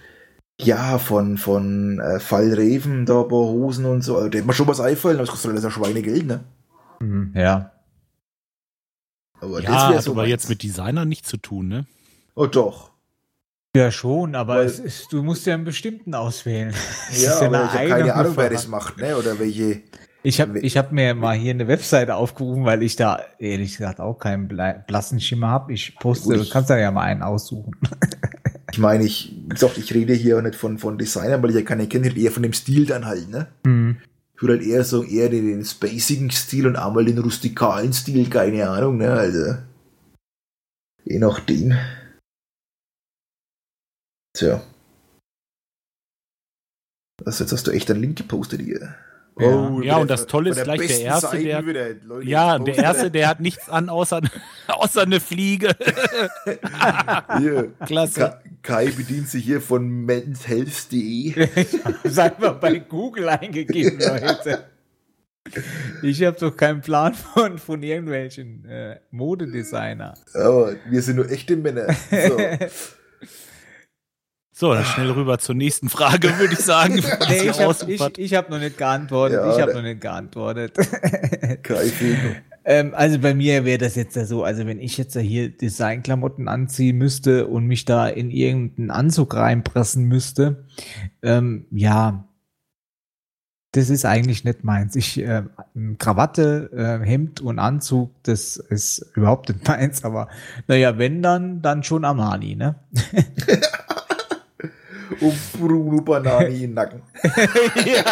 [0.60, 4.16] ja, von, von äh, Fallreven, da bei Hosen und so.
[4.16, 6.40] Also, da hätte man schon was einfallen, das kostet alles ja Schweinegeld, ne?
[7.00, 7.73] Mhm, ja.
[9.44, 11.86] Aber ja, das so aber jetzt mit Designern nichts zu tun, ne?
[12.34, 12.90] Oh, doch.
[13.76, 16.72] Ja, schon, aber Weil, ist, du musst ja einen bestimmten auswählen.
[17.12, 19.16] ja, aber ich habe keine Ahnung, wer das macht, ne?
[19.16, 19.82] Oder welche,
[20.26, 24.00] ich habe ich hab mir mal hier eine Webseite aufgerufen, weil ich da ehrlich gesagt
[24.00, 25.74] auch keinen blassen Schimmer habe.
[25.74, 27.72] Ich poste, du kannst da ja mal einen aussuchen.
[28.72, 31.56] ich meine, ich, wie gesagt, ich rede hier auch nicht von, von Designern, weil ich
[31.56, 33.48] ja keine kenne, eher von dem Stil dann halt, ne?
[33.64, 33.98] Mhm.
[34.44, 38.68] Würde halt eher so eher den, den spacigen Stil und einmal den rustikalen Stil, keine
[38.68, 39.10] Ahnung, ne?
[39.10, 39.56] Also.
[41.02, 41.74] Je nachdem.
[44.36, 44.62] Tja.
[47.24, 48.94] Das jetzt hast du echt einen Link gepostet hier.
[49.36, 53.28] Oh, ja, und das Tolle ist gleich der Erste, der, Leute, ja, der Erste, der
[53.28, 54.20] hat nichts an, außer,
[54.68, 55.74] außer eine Fliege.
[57.86, 58.40] Klasse.
[58.64, 61.48] Kai bedient sich hier von menshealth.de.
[62.04, 64.64] Seid mal bei Google eingegeben, Leute.
[66.02, 70.14] Ich habe doch keinen Plan von, von irgendwelchen äh, Modedesigner.
[70.32, 71.94] Aber wir sind nur echte Männer.
[72.10, 72.38] So.
[74.56, 77.02] So, dann schnell rüber zur nächsten Frage, würde ich sagen.
[77.28, 79.40] nee, ich habe ich, ich hab noch nicht geantwortet.
[79.40, 80.78] Ja, ich habe noch nicht geantwortet.
[82.64, 86.48] Ähm, also bei mir wäre das jetzt ja so, also wenn ich jetzt hier Designklamotten
[86.48, 90.64] anziehen müsste und mich da in irgendeinen Anzug reinpressen müsste,
[91.22, 92.28] ähm, ja,
[93.74, 94.94] das ist eigentlich nicht meins.
[94.94, 95.42] Ich, äh,
[95.98, 100.28] Krawatte, äh, Hemd und Anzug, das ist überhaupt nicht meins, aber
[100.68, 102.76] naja, wenn dann, dann schon Armani, ne?
[105.20, 107.02] und Bruno Banani im Nacken.
[107.84, 108.04] ja.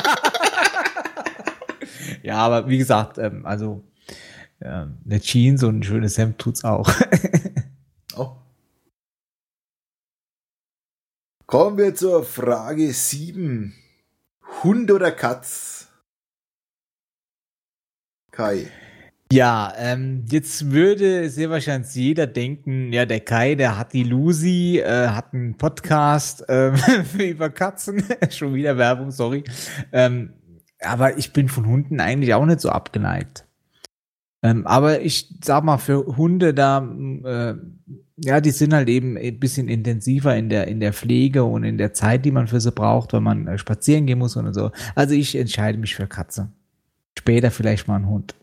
[2.22, 3.84] ja, aber wie gesagt, ähm, also
[4.64, 6.90] ähm, eine Jeans und ein schönes Hemd tut's auch.
[8.16, 8.36] oh.
[11.46, 13.74] Kommen wir zur Frage 7.
[14.62, 15.88] Hund oder Katz?
[18.30, 18.68] Kai.
[19.32, 24.78] Ja, ähm, jetzt würde sehr wahrscheinlich jeder denken, ja, der Kai, der hat die Lucy,
[24.78, 26.72] äh, hat einen Podcast äh,
[27.18, 29.42] über Katzen, schon wieder Werbung, sorry.
[29.90, 30.34] Ähm,
[30.80, 33.46] aber ich bin von Hunden eigentlich auch nicht so abgeneigt.
[34.42, 36.78] Ähm, aber ich sag mal, für Hunde da,
[37.24, 37.54] äh,
[38.16, 41.78] ja, die sind halt eben ein bisschen intensiver in der, in der Pflege und in
[41.78, 44.72] der Zeit, die man für sie braucht, wenn man äh, spazieren gehen muss und so.
[44.94, 46.50] Also ich entscheide mich für Katze.
[47.16, 48.34] Später vielleicht mal ein Hund.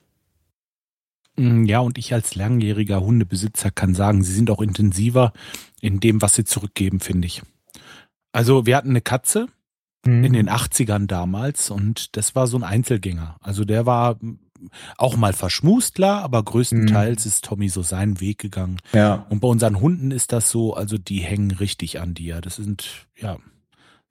[1.35, 5.33] Mm, ja, und ich als langjähriger Hundebesitzer kann sagen, sie sind auch intensiver
[5.81, 7.41] in dem, was sie zurückgeben, finde ich.
[8.31, 9.47] Also wir hatten eine Katze
[10.05, 10.23] mhm.
[10.23, 13.37] in den 80ern damals und das war so ein Einzelgänger.
[13.41, 14.17] Also der war
[14.97, 17.29] auch mal verschmust, klar, aber größtenteils mhm.
[17.29, 18.77] ist Tommy so seinen Weg gegangen.
[18.93, 19.25] Ja.
[19.29, 22.41] Und bei unseren Hunden ist das so, also die hängen richtig an dir.
[22.41, 23.37] Das sind, ja,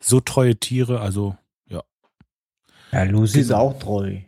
[0.00, 1.36] so treue Tiere, also,
[1.68, 1.82] ja.
[2.92, 4.20] Ja, Lucy ist auch treu.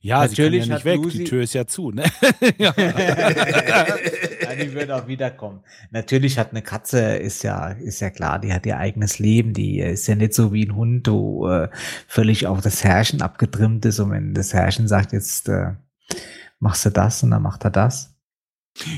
[0.00, 2.04] Ja, natürlich sie ja nicht weg, Lucy die Tür ist ja zu, ne?
[2.58, 2.72] ja.
[2.76, 5.60] ja, die wird auch wiederkommen.
[5.90, 9.80] Natürlich hat eine Katze, ist ja, ist ja klar, die hat ihr eigenes Leben, die
[9.80, 11.68] ist ja nicht so wie ein Hund, wo äh,
[12.06, 15.72] völlig auf das Herrschen abgetrimmt ist und wenn das Herrschen sagt, jetzt äh,
[16.60, 18.14] machst du das und dann macht er das.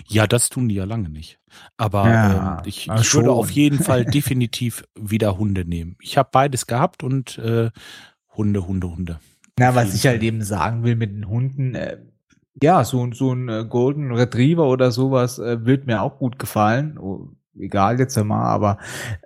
[0.07, 1.39] Ja, das tun die ja lange nicht.
[1.77, 5.97] Aber ja, ähm, ich, ich würde auf jeden Fall definitiv wieder Hunde nehmen.
[6.01, 7.71] Ich habe beides gehabt und äh,
[8.35, 9.21] Hunde, Hunde, Hunde.
[9.61, 11.99] Na, was ich halt eben sagen will mit den Hunden, äh,
[12.62, 16.96] ja, so, so ein äh, Golden Retriever oder sowas äh, wird mir auch gut gefallen.
[16.96, 18.79] Oh, egal jetzt mal, aber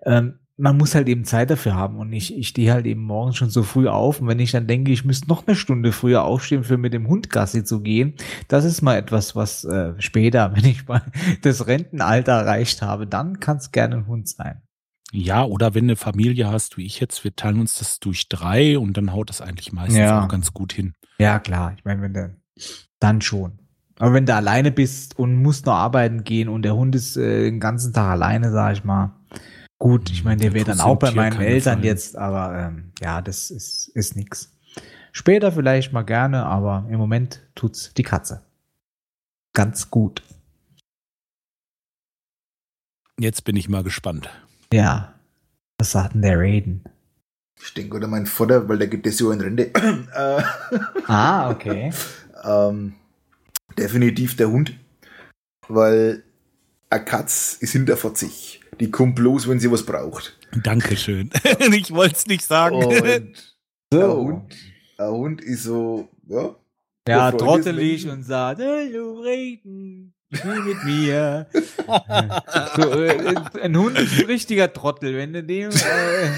[0.04, 3.36] ähm, man muss halt eben Zeit dafür haben und ich, ich stehe halt eben morgens
[3.36, 6.24] schon so früh auf und wenn ich dann denke, ich müsste noch eine Stunde früher
[6.24, 8.14] aufstehen, für mit dem Hund Gassi zu gehen,
[8.48, 11.02] das ist mal etwas, was äh, später, wenn ich mal
[11.42, 14.63] das Rentenalter erreicht habe, dann kann es gerne ein Hund sein.
[15.16, 18.76] Ja, oder wenn eine Familie hast, wie ich jetzt, wir teilen uns das durch drei
[18.76, 20.24] und dann haut das eigentlich meistens ja.
[20.24, 20.92] auch ganz gut hin.
[21.18, 21.72] Ja, klar.
[21.76, 22.36] Ich meine, wenn du
[22.98, 23.60] dann schon.
[24.00, 27.44] Aber wenn du alleine bist und musst noch arbeiten gehen und der Hund ist äh,
[27.44, 29.12] den ganzen Tag alleine, sag ich mal.
[29.78, 31.84] Gut, ich meine, der wäre dann auch bei meinen Eltern Fall.
[31.84, 34.52] jetzt, aber ähm, ja, das ist, ist nix.
[35.12, 38.42] Später vielleicht mal gerne, aber im Moment tut's die Katze.
[39.52, 40.24] Ganz gut.
[43.16, 44.28] Jetzt bin ich mal gespannt.
[44.74, 45.14] Ja.
[45.78, 46.82] Was sagt denn der Raiden?
[47.62, 49.70] Ich denke, oder mein Vater, weil der gibt es ja in Rente.
[50.14, 50.42] Äh,
[51.06, 51.92] ah, okay.
[52.44, 52.94] ähm,
[53.78, 54.76] definitiv der Hund.
[55.68, 56.24] Weil
[56.90, 58.62] eine Katz ist hinter 40.
[58.80, 60.36] Die kommt bloß, wenn sie was braucht.
[60.62, 61.30] Dankeschön.
[61.72, 62.74] ich wollte es nicht sagen.
[62.74, 62.92] Und
[63.92, 64.00] so.
[64.00, 64.56] ein, Hund,
[64.98, 66.56] ein Hund ist so, ja.
[67.06, 70.14] Ja, trottelig und sagt, hallo Raiden.
[70.34, 71.46] Spiel mit mir.
[72.76, 75.16] so, äh, ein Hund ist ein richtiger Trottel.
[75.16, 75.74] Wenn du dem, äh,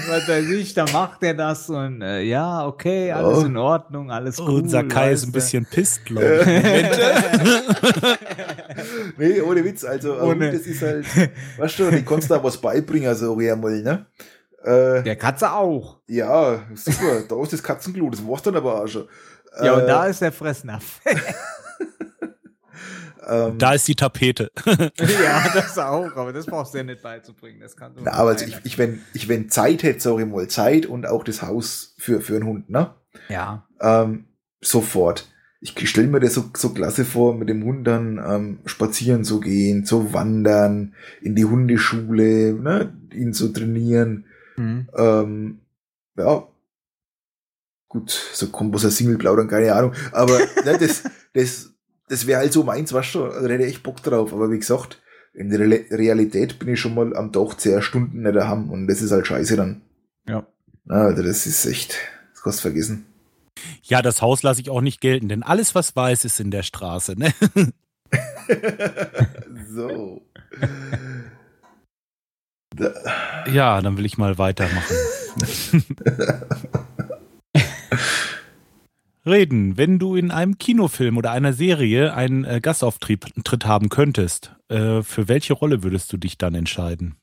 [0.07, 3.45] was weiß ich, dann macht er das und äh, ja, okay, alles oh.
[3.45, 4.63] in Ordnung, alles gut.
[4.63, 6.47] Unser Kai ist ein bisschen pisst, glaube ich.
[9.17, 10.51] nee, ohne Witz, also ohne.
[10.51, 11.05] das ist halt,
[11.57, 14.05] weißt du, die kannst da was beibringen, so mal, ne?
[14.63, 15.97] Äh, Der Katze auch.
[16.07, 19.07] Ja, super, da ist das Katzenklo, das war's dann aber auch schon.
[19.63, 21.01] Ja, und da ist der Fressnapf.
[23.27, 24.51] Ähm, da ist die Tapete.
[24.65, 27.59] ja, das auch, aber das brauchst du ja nicht beizubringen.
[27.59, 30.85] Das kann Na, aber also ich, ich, wenn, ich, wenn Zeit hätte, sorry mal, Zeit
[30.85, 32.93] und auch das Haus für, für einen Hund, ne?
[33.29, 33.67] Ja.
[33.81, 34.25] Ähm,
[34.61, 35.27] sofort.
[35.59, 39.39] Ich stelle mir das so, so klasse vor, mit dem Hund dann ähm, spazieren zu
[39.39, 44.25] gehen, zu wandern, in die Hundeschule, ne, ihn zu trainieren.
[44.55, 44.87] Mhm.
[44.95, 45.59] Ähm,
[46.15, 46.47] ja,
[47.87, 51.73] gut, so Komposer Single plaudern, keine Ahnung, aber ne, das, das
[52.07, 54.33] das wäre halt so meins, weißt du, da hätte ich echt Bock drauf.
[54.33, 55.01] Aber wie gesagt,
[55.33, 59.01] in der Realität bin ich schon mal am Tag zehn Stunden nicht daheim und das
[59.01, 59.81] ist halt scheiße dann.
[60.27, 60.45] Ja.
[60.87, 61.95] Also das ist echt,
[62.33, 63.05] das kannst du vergessen.
[63.83, 66.63] Ja, das Haus lasse ich auch nicht gelten, denn alles, was weiß, ist in der
[66.63, 67.33] Straße, ne?
[69.69, 70.21] so.
[73.51, 74.95] ja, dann will ich mal weitermachen.
[79.27, 79.77] reden.
[79.77, 85.27] Wenn du in einem Kinofilm oder einer Serie einen äh, Gastauftritt haben könntest, äh, für
[85.27, 87.15] welche Rolle würdest du dich dann entscheiden?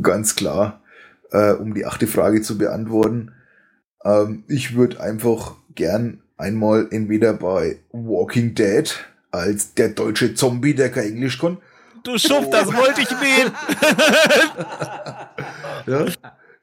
[0.00, 0.82] Ganz klar,
[1.30, 3.32] äh, um die achte Frage zu beantworten.
[4.04, 8.94] Ähm, ich würde einfach gern einmal entweder bei Walking Dead
[9.30, 11.58] als der deutsche Zombie, der kein Englisch kann.
[12.02, 12.50] Du Schuft, oh.
[12.50, 13.52] das wollte ich wählen.
[15.86, 16.06] ja,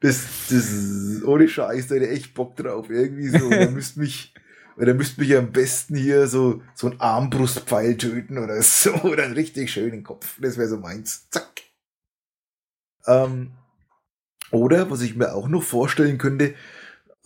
[0.00, 2.90] das, das, ohne Scheiß, da hätte ich echt Bock drauf.
[2.90, 4.34] Irgendwie so, da müsst mich,
[4.78, 9.24] weil dann müsste mich am besten hier so, so ein Armbrustpfeil töten oder so, oder
[9.24, 10.38] einen richtig schönen Kopf.
[10.40, 11.28] Das wäre so meins.
[11.30, 11.62] Zack.
[13.06, 13.50] Ähm,
[14.52, 16.54] oder, was ich mir auch noch vorstellen könnte,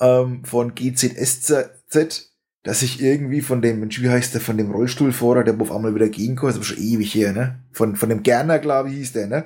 [0.00, 2.30] ähm, von GZSZ,
[2.62, 5.94] dass ich irgendwie von dem, Mensch, wie heißt der, von dem Rollstuhlfahrer, der auf einmal
[5.94, 7.60] wieder gehen kann, das ist schon ewig her, ne?
[7.72, 9.44] Von, von dem Gerner, glaube ich, hieß der, ne?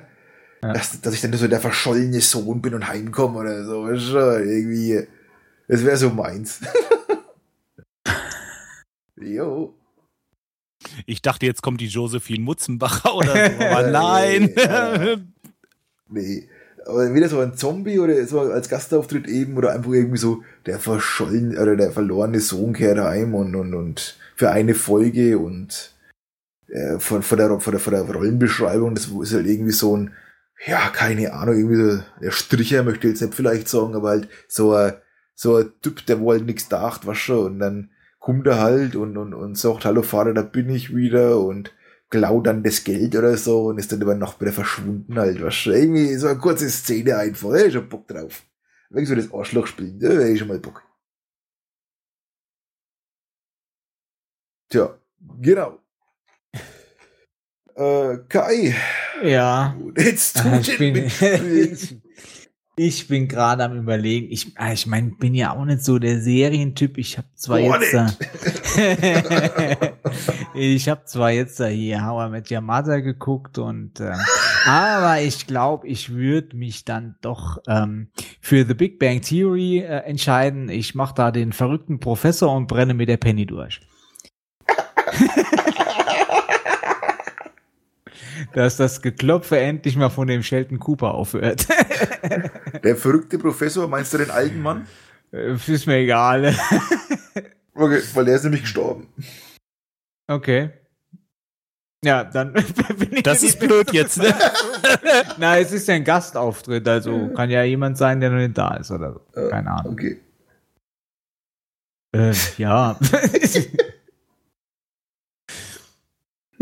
[0.63, 0.71] Ja.
[0.71, 3.85] Dass, dass ich dann so der verschollene Sohn bin und heimkomme oder so.
[3.97, 5.07] Schon irgendwie,
[5.67, 6.61] das wäre so meins.
[9.19, 9.73] Jo.
[11.05, 14.53] Ich dachte, jetzt kommt die Josephine Mutzenbacher oder so, aber nein.
[16.09, 16.47] nee.
[16.85, 20.79] Aber wieder so ein Zombie oder so als Gastauftritt eben oder einfach irgendwie so der
[20.79, 25.93] verschollen oder der verlorene Sohn kehrt heim und, und, und für eine Folge und
[26.69, 30.13] äh, von, von, der, von, der, von der Rollenbeschreibung, das ist halt irgendwie so ein
[30.65, 34.73] ja, keine Ahnung, irgendwie so, der Stricher möchte jetzt nicht vielleicht sagen, aber halt so
[34.73, 34.93] ein,
[35.35, 38.95] so ein Typ, der wohl halt nichts dacht, was schon, und dann kommt er halt
[38.95, 41.73] und, und, und sagt, hallo Vater, da bin ich wieder und
[42.09, 45.65] klaut dann das Geld oder so und ist dann über Nacht wieder verschwunden halt, was
[45.65, 48.43] irgendwie so eine kurze Szene einfach, ich schon Bock drauf.
[48.89, 50.83] Wenn ich so das Arschloch spielen, da hätte ich schon mal Bock.
[54.69, 54.97] Tja,
[55.41, 55.79] genau.
[57.75, 58.75] Äh, Kai.
[59.23, 59.77] Ja.
[59.95, 62.01] Jetzt du ich den mitspielen.
[62.79, 64.27] ich bin gerade am überlegen.
[64.29, 66.99] Ich, ah, ich meine, bin ja auch nicht so der Serientyp.
[66.99, 67.93] Ich habe zwar Boah, jetzt,
[68.77, 69.93] äh,
[70.53, 74.19] ich habe zwar jetzt äh, hier How I Met Your Mother geguckt und, ähm,
[74.67, 78.09] aber ich glaube, ich würde mich dann doch ähm,
[78.41, 80.69] für The Big Bang Theory äh, entscheiden.
[80.69, 83.81] Ich mache da den verrückten Professor und brenne mit der Penny durch.
[88.53, 91.67] Dass das Geklopfe endlich mal von dem Sheldon Cooper aufhört.
[92.83, 94.87] Der verrückte Professor, meinst du den alten Mann?
[95.31, 96.53] Äh, Ist mir egal.
[97.79, 99.07] Okay, weil der ist nämlich gestorben.
[100.27, 100.71] Okay.
[102.03, 102.53] Ja, dann
[102.97, 104.33] bin ich Das ist blöd jetzt, ne?
[105.37, 108.77] Na, es ist ja ein Gastauftritt, also kann ja jemand sein, der noch nicht da
[108.77, 109.21] ist oder so.
[109.39, 109.93] Äh, Keine Ahnung.
[109.93, 110.19] Okay.
[112.15, 112.97] Äh, ja.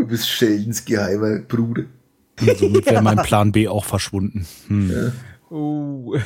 [0.06, 1.82] Du bist Sheldons geheimer Bruder.
[2.38, 4.46] Somit wäre mein Plan B auch verschwunden.
[4.68, 4.88] Hm.
[4.88, 5.12] Ja.
[5.50, 6.16] uh.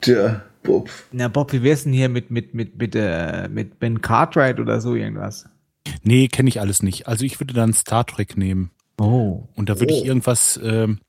[0.00, 0.88] Tja, Bob.
[1.12, 4.80] Na, Bob, wie wär's denn hier mit, mit, mit, mit, äh, mit Ben Cartwright oder
[4.80, 5.46] so irgendwas?
[6.04, 7.06] Nee, kenne ich alles nicht.
[7.06, 8.70] Also ich würde dann Star Trek nehmen.
[8.98, 9.46] Oh.
[9.54, 9.98] Und da würde Oh.
[9.98, 11.00] ich irgendwas, ähm,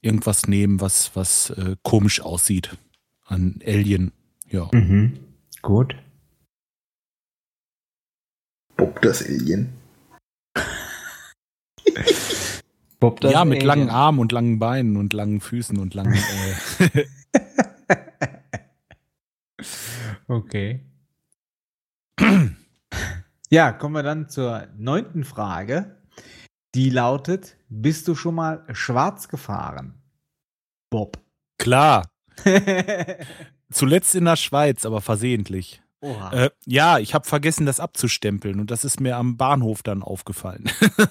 [0.00, 2.74] irgendwas nehmen, was, was äh, komisch aussieht.
[3.26, 4.12] An Alien.
[4.48, 4.70] Ja.
[4.72, 5.18] Mhm.
[5.60, 5.94] Gut.
[8.78, 9.74] Bob das Alien.
[13.00, 13.66] Bob, das ja, mit Alien.
[13.66, 16.18] langen Armen und langen Beinen und langen Füßen und langen.
[16.78, 17.04] Äh,
[20.28, 20.86] Okay.
[23.52, 26.00] Ja, kommen wir dann zur neunten Frage.
[26.76, 30.00] Die lautet: Bist du schon mal schwarz gefahren?
[30.88, 31.18] Bob.
[31.58, 32.08] klar.
[33.72, 35.79] Zuletzt in der Schweiz, aber versehentlich.
[36.02, 40.64] Äh, ja, ich habe vergessen, das abzustempeln und das ist mir am Bahnhof dann aufgefallen.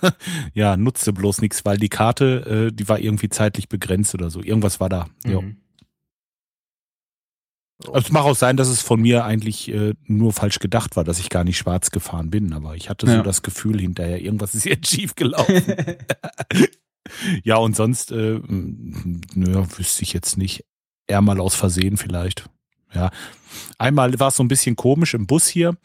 [0.54, 4.42] ja, nutzte bloß nichts, weil die Karte, äh, die war irgendwie zeitlich begrenzt oder so.
[4.42, 5.08] Irgendwas war da.
[5.26, 5.42] Ja.
[5.42, 5.58] Mhm.
[7.86, 11.06] Also es mag auch sein, dass es von mir eigentlich äh, nur falsch gedacht war,
[11.06, 13.18] dass ich gar nicht schwarz gefahren bin, aber ich hatte Ja.
[13.18, 15.64] so das Gefühl hinterher, irgendwas ist jetzt schief gelaufen.
[17.44, 20.66] ja, und sonst, äh, naja, wüsste ich jetzt nicht.
[21.08, 22.50] Eher mal aus Versehen vielleicht.
[22.94, 23.12] Ja.
[23.78, 25.76] Einmal war es so ein bisschen komisch im Bus hier.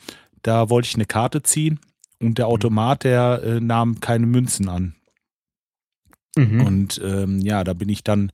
[0.42, 1.80] Da wollte ich eine Karte ziehen
[2.20, 4.94] und der Automat, der äh, nahm keine Münzen an.
[6.36, 6.60] Mhm.
[6.66, 8.32] Und ähm, ja, da bin ich dann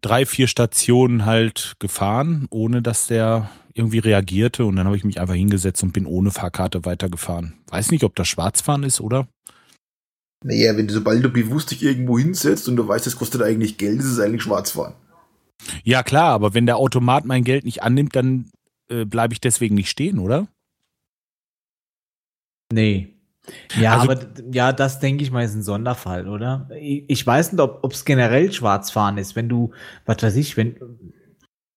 [0.00, 4.64] drei, vier Stationen halt gefahren, ohne dass der irgendwie reagierte.
[4.64, 7.54] Und dann habe ich mich einfach hingesetzt und bin ohne Fahrkarte weitergefahren.
[7.68, 9.28] Weiß nicht, ob das Schwarzfahren ist, oder?
[10.42, 13.76] Naja, wenn du, sobald du bewusst dich irgendwo hinsetzt und du weißt, das kostet eigentlich
[13.76, 14.94] Geld, ist es eigentlich Schwarzfahren.
[15.84, 18.50] Ja, klar, aber wenn der Automat mein Geld nicht annimmt, dann
[18.88, 20.46] äh, bleibe ich deswegen nicht stehen, oder?
[22.72, 23.16] Nee.
[23.78, 26.68] Ja, Also- aber ja, das denke ich mal ist ein Sonderfall, oder?
[26.80, 29.72] Ich, weiß nicht, ob es generell Schwarzfahren ist, wenn du,
[30.06, 30.76] was weiß ich, wenn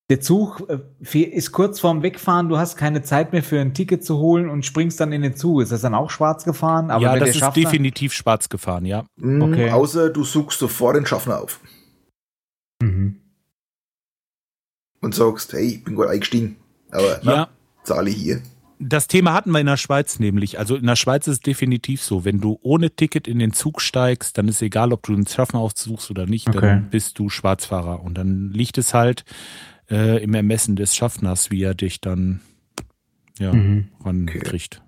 [0.10, 4.04] der Zug äh, ist kurz vorm Wegfahren, du hast keine Zeit mehr für ein Ticket
[4.06, 5.62] zu holen und springst dann in den Zug.
[5.62, 6.92] Ist das dann auch schwarz gefahren?
[6.92, 9.06] Aber ja, wenn das der ist Schaffner- definitiv schwarz gefahren, ja.
[9.16, 9.72] Mm, Okay.
[9.72, 11.60] Außer du suchst sofort den Schaffner auf
[12.84, 13.22] Mhm.
[15.04, 16.56] Und sagst, hey, ich bin gerade eingestiegen.
[16.92, 17.50] Aber na, Ja,
[17.84, 18.42] zahle hier.
[18.80, 20.60] das Thema hatten wir in der Schweiz nämlich.
[20.60, 23.82] Also in der Schweiz ist es definitiv so, wenn du ohne Ticket in den Zug
[23.82, 26.60] steigst, dann ist egal, ob du einen Schaffner aufsuchst oder nicht, Okay.
[26.62, 28.02] dann bist du Schwarzfahrer.
[28.04, 29.26] Und dann liegt es halt
[29.92, 32.42] äh, im Ermessen des Schaffners, wie er dich dann
[33.40, 33.88] ja, Mhm.
[34.04, 34.82] rankriegt.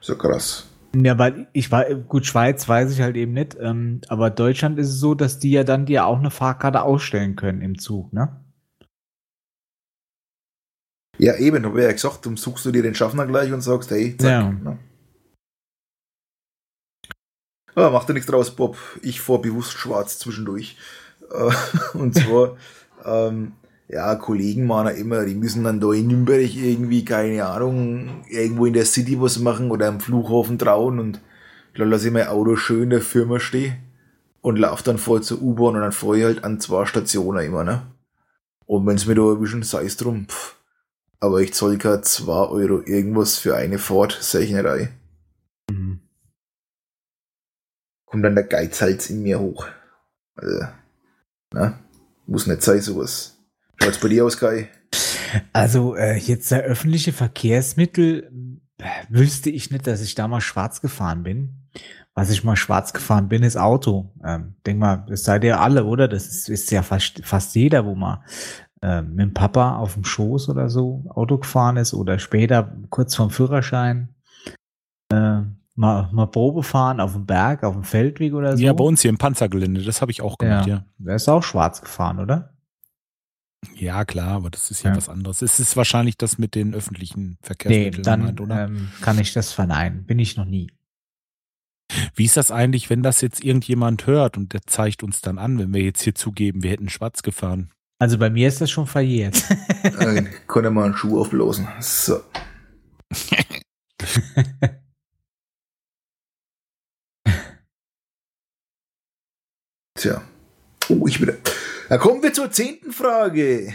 [0.00, 0.66] So krass.
[0.96, 4.88] Ja, weil ich war, gut, Schweiz weiß ich halt eben nicht, ähm, aber Deutschland ist
[4.90, 8.40] es so, dass die ja dann dir auch eine Fahrkarte ausstellen können im Zug, ne?
[11.18, 13.90] Ja, eben, habe ich ja gesagt, dann suchst du dir den Schaffner gleich und sagst,
[13.90, 14.30] hey, zack.
[14.30, 14.50] Ja.
[14.50, 14.78] Ne?
[17.76, 18.76] Ah, macht ja nichts draus, Bob.
[19.02, 20.76] Ich fahr bewusst schwarz zwischendurch.
[21.30, 21.50] Äh,
[21.98, 22.56] Und zwar,
[23.04, 23.52] ähm,
[23.88, 28.66] ja, Kollegen machen ja immer, die müssen dann da in Nürnberg irgendwie, keine Ahnung, irgendwo
[28.66, 31.20] in der City was machen oder am Flughafen trauen und
[31.76, 33.76] dann lasse ich mein Auto schön in der Firma stehen
[34.40, 37.64] und lauf dann vor zur U-Bahn und dann fahre ich halt an zwei Stationen immer,
[37.64, 37.82] ne?
[38.66, 40.56] Und wenn's mir da erwischen, sei es drum, pff.
[41.24, 44.90] Aber ich zahle gerade 2 Euro irgendwas für eine Fahrt, Sechnerei.
[45.70, 46.00] Mhm.
[48.04, 49.66] Kommt dann der Geizhals in mir hoch.
[50.36, 50.66] Also,
[51.54, 51.78] na,
[52.26, 53.38] muss nicht sein, sowas.
[53.80, 54.68] Schaut's bei dir aus, Kai?
[55.54, 58.60] Also, äh, jetzt der öffentliche Verkehrsmittel
[59.08, 61.70] wüsste ich nicht, dass ich da mal schwarz gefahren bin.
[62.14, 64.12] Was ich mal schwarz gefahren bin, ist Auto.
[64.22, 66.06] Ähm, denk mal, das seid ihr alle, oder?
[66.06, 68.22] Das ist, ist ja fast, fast jeder, wo mal
[68.84, 73.14] äh, mit dem Papa auf dem Schoß oder so Auto gefahren ist oder später kurz
[73.14, 74.14] vorm Führerschein
[75.10, 75.40] äh,
[75.74, 78.62] mal, mal Probe fahren auf dem Berg, auf dem Feldweg oder so.
[78.62, 80.76] Ja, bei uns hier im Panzergelände, das habe ich auch gemacht, ja.
[80.76, 80.84] ja.
[80.98, 82.50] Der ist auch schwarz gefahren, oder?
[83.74, 85.40] Ja, klar, aber das ist ja, ja, was anderes.
[85.40, 88.66] Es ist wahrscheinlich das mit den öffentlichen Verkehrsmitteln, nee, dann, meint, oder?
[88.66, 90.04] Ähm, kann ich das verneinen.
[90.04, 90.70] Bin ich noch nie.
[92.14, 95.58] Wie ist das eigentlich, wenn das jetzt irgendjemand hört und der zeigt uns dann an,
[95.58, 97.70] wenn wir jetzt hier zugeben, wir hätten schwarz gefahren?
[98.00, 99.42] Also bei mir ist das schon verjährt.
[99.98, 101.68] Nein, konnte mal einen Schuh aufblasen.
[101.80, 102.22] So.
[109.96, 110.22] Tja.
[110.88, 111.34] Oh, ich wieder.
[111.88, 113.72] Da kommen wir zur zehnten Frage.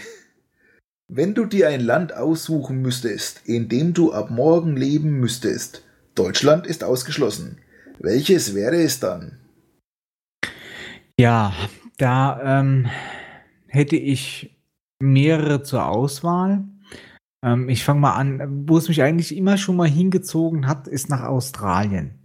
[1.08, 6.68] Wenn du dir ein Land aussuchen müsstest, in dem du ab morgen leben müsstest, Deutschland
[6.68, 7.60] ist ausgeschlossen.
[7.98, 9.40] Welches wäre es dann?
[11.20, 11.54] Ja,
[11.98, 12.88] da ähm,
[13.70, 14.58] hätte ich
[15.02, 16.66] mehrere zur Auswahl.
[17.44, 21.10] Ähm, ich fange mal an, wo es mich eigentlich immer schon mal hingezogen hat, ist
[21.10, 22.16] nach Australien.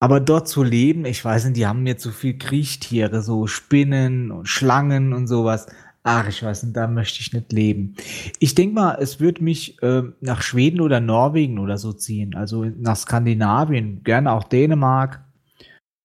[0.00, 4.30] Aber dort zu leben, ich weiß nicht, die haben mir zu viel Kriechtiere, so Spinnen
[4.30, 5.66] und Schlangen und sowas.
[6.04, 7.94] Ach, ich weiß nicht, da möchte ich nicht leben.
[8.38, 12.34] Ich denke mal, es würde mich äh, nach Schweden oder Norwegen oder so ziehen.
[12.34, 15.24] Also nach Skandinavien, gerne auch Dänemark.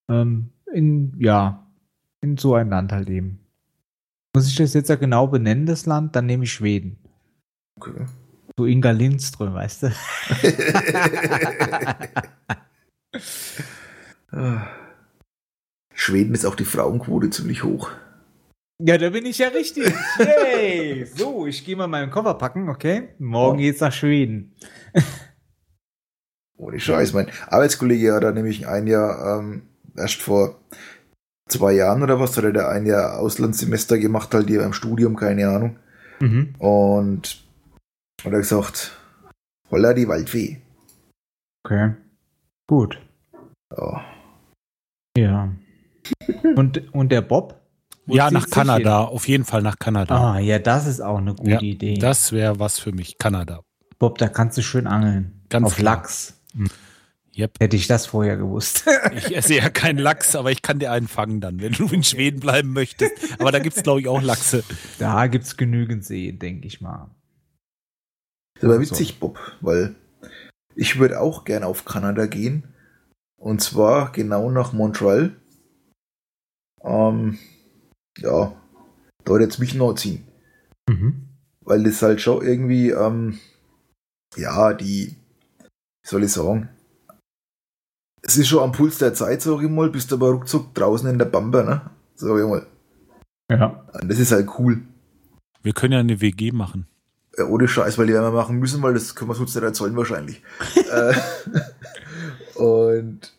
[0.10, 1.68] Ähm, in, ja,
[2.22, 3.43] in so ein Land halt eben.
[4.36, 6.16] Muss ich das jetzt ja genau benennen, das Land?
[6.16, 6.98] Dann nehme ich Schweden.
[7.80, 8.08] Okay.
[8.58, 9.92] So Inga Lindström, weißt du?
[15.94, 17.92] Schweden ist auch die Frauenquote ziemlich hoch.
[18.80, 19.94] Ja, da bin ich ja richtig.
[20.20, 21.06] Yay!
[21.16, 23.10] so, ich gehe mal meinen Koffer packen, okay?
[23.20, 23.62] Morgen oh.
[23.62, 24.56] geht's nach Schweden.
[26.58, 29.64] Ohne Scheiß, mein Arbeitskollege hat da nämlich ein Jahr, ähm,
[29.96, 30.60] erst vor
[31.54, 35.16] zwei Jahren oder was, hat er da ein Jahr Auslandssemester gemacht, halt hier beim Studium,
[35.16, 35.78] keine Ahnung.
[36.20, 36.56] Mhm.
[36.60, 37.44] Und
[38.24, 38.98] hat er gesagt,
[39.72, 40.62] holla die Waldfee.
[41.66, 41.94] Okay.
[42.68, 43.00] Gut.
[43.76, 43.98] Oh.
[45.18, 45.52] Ja.
[46.56, 47.62] Und, und der Bob?
[48.06, 49.16] Wo ja, nach Kanada, hin?
[49.16, 50.34] auf jeden Fall nach Kanada.
[50.34, 51.94] Ah, ja, das ist auch eine gute ja, Idee.
[51.94, 53.62] Das wäre was für mich, Kanada.
[53.98, 55.42] Bob, da kannst du schön angeln.
[55.48, 55.98] Ganz auf klar.
[55.98, 56.42] Lachs.
[56.54, 56.68] Hm.
[57.36, 57.56] Yep.
[57.60, 58.86] Hätte ich das vorher gewusst.
[59.16, 62.04] ich esse ja keinen Lachs, aber ich kann dir einen fangen dann, wenn du in
[62.04, 63.14] Schweden bleiben möchtest.
[63.40, 64.64] Aber da gibt es, glaube ich, auch Lachse.
[65.00, 67.10] Da gibt es genügend Seen, denke ich mal.
[68.60, 69.96] Das war witzig, Bob, weil
[70.76, 72.64] ich würde auch gerne auf Kanada gehen.
[73.36, 75.36] Und zwar genau nach Montreal.
[76.84, 77.40] Ähm,
[78.20, 78.56] ja,
[79.24, 80.26] da jetzt mich noch ziehen.
[80.88, 81.30] Mhm.
[81.62, 83.40] Weil das halt schon irgendwie, ähm,
[84.36, 85.16] ja, die,
[85.60, 86.70] wie soll ich sagen,
[88.24, 91.20] es ist schon am Puls der Zeit, sag ich mal, bist aber ruckzuck draußen in
[91.20, 91.82] der Bamba, ne?
[92.16, 92.66] Sag ich mal.
[93.52, 93.84] Ja.
[93.94, 94.82] Und das ist halt cool.
[95.62, 96.88] Wir können ja eine WG machen.
[97.38, 99.64] Ja, ohne Scheiß, weil die werden wir machen müssen, weil das können wir sonst nicht
[99.64, 100.42] erzeugen wahrscheinlich.
[100.94, 103.34] Äh, und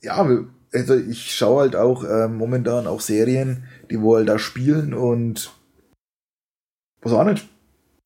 [0.00, 0.24] ja,
[0.72, 5.52] also ich schaue halt auch äh, momentan auch Serien, die wo halt da spielen und
[7.02, 7.48] was auch nicht,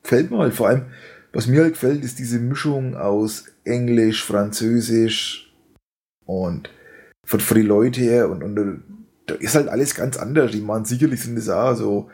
[0.01, 0.55] gefällt mir halt.
[0.55, 0.87] Vor allem,
[1.33, 5.44] was mir halt gefällt, ist diese Mischung aus Englisch, Französisch
[6.25, 6.69] und
[7.25, 8.83] von, von den Leuten her und, und
[9.25, 10.53] da ist halt alles ganz anders.
[10.53, 12.09] Ich meine, sicherlich sind das auch so,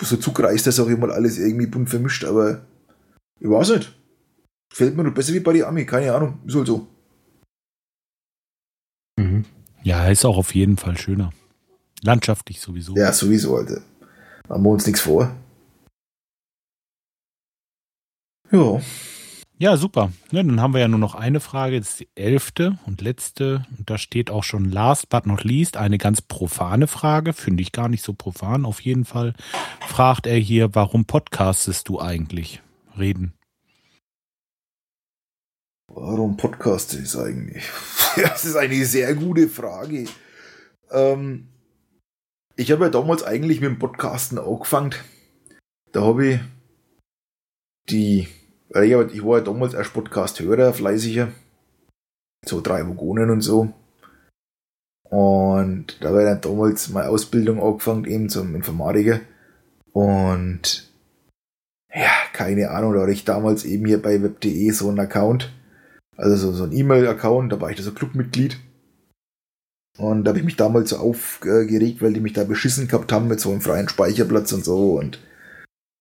[0.00, 2.62] so zugreist das auch immer alles irgendwie bunt vermischt, aber
[3.38, 3.96] ich weiß nicht.
[4.70, 6.86] Gefällt mir nur besser wie bei die Ami, keine Ahnung, ist halt so.
[9.18, 9.44] Mhm.
[9.82, 11.32] Ja, ist auch auf jeden Fall schöner.
[12.02, 12.94] Landschaftlich sowieso.
[12.96, 13.82] Ja, sowieso, Alter.
[14.48, 15.34] Machen wir uns nichts vor.
[18.52, 18.80] Ja.
[19.60, 20.10] Ja, super.
[20.30, 23.66] Ja, dann haben wir ja nur noch eine Frage, das ist die elfte und letzte.
[23.76, 27.70] Und da steht auch schon last but not least eine ganz profane Frage, finde ich
[27.70, 29.34] gar nicht so profan auf jeden Fall.
[29.86, 32.62] Fragt er hier, warum podcastest du eigentlich?
[32.98, 33.34] Reden.
[35.92, 37.68] Warum podcaste ich eigentlich?
[38.16, 40.06] das ist eine sehr gute Frage.
[40.90, 41.48] Ähm,
[42.56, 44.94] ich habe ja damals eigentlich mit dem Podcasten angefangen.
[45.92, 46.40] Da habe ich
[47.90, 48.26] die,
[48.70, 51.28] ich war ja damals erst Podcast-Hörer, fleißiger.
[52.44, 53.72] So drei Wagonen und so.
[55.04, 59.20] Und da habe ich dann damals meine Ausbildung angefangen, eben zum Informatiker.
[59.92, 60.88] Und
[61.92, 65.52] ja, keine Ahnung, da hatte ich damals eben hier bei web.de so einen Account
[66.20, 68.58] also so, so ein E-Mail-Account, da war ich da so Clubmitglied.
[69.98, 73.26] Und da habe ich mich damals so aufgeregt, weil die mich da beschissen gehabt haben
[73.26, 74.98] mit so einem freien Speicherplatz und so.
[74.98, 75.18] Und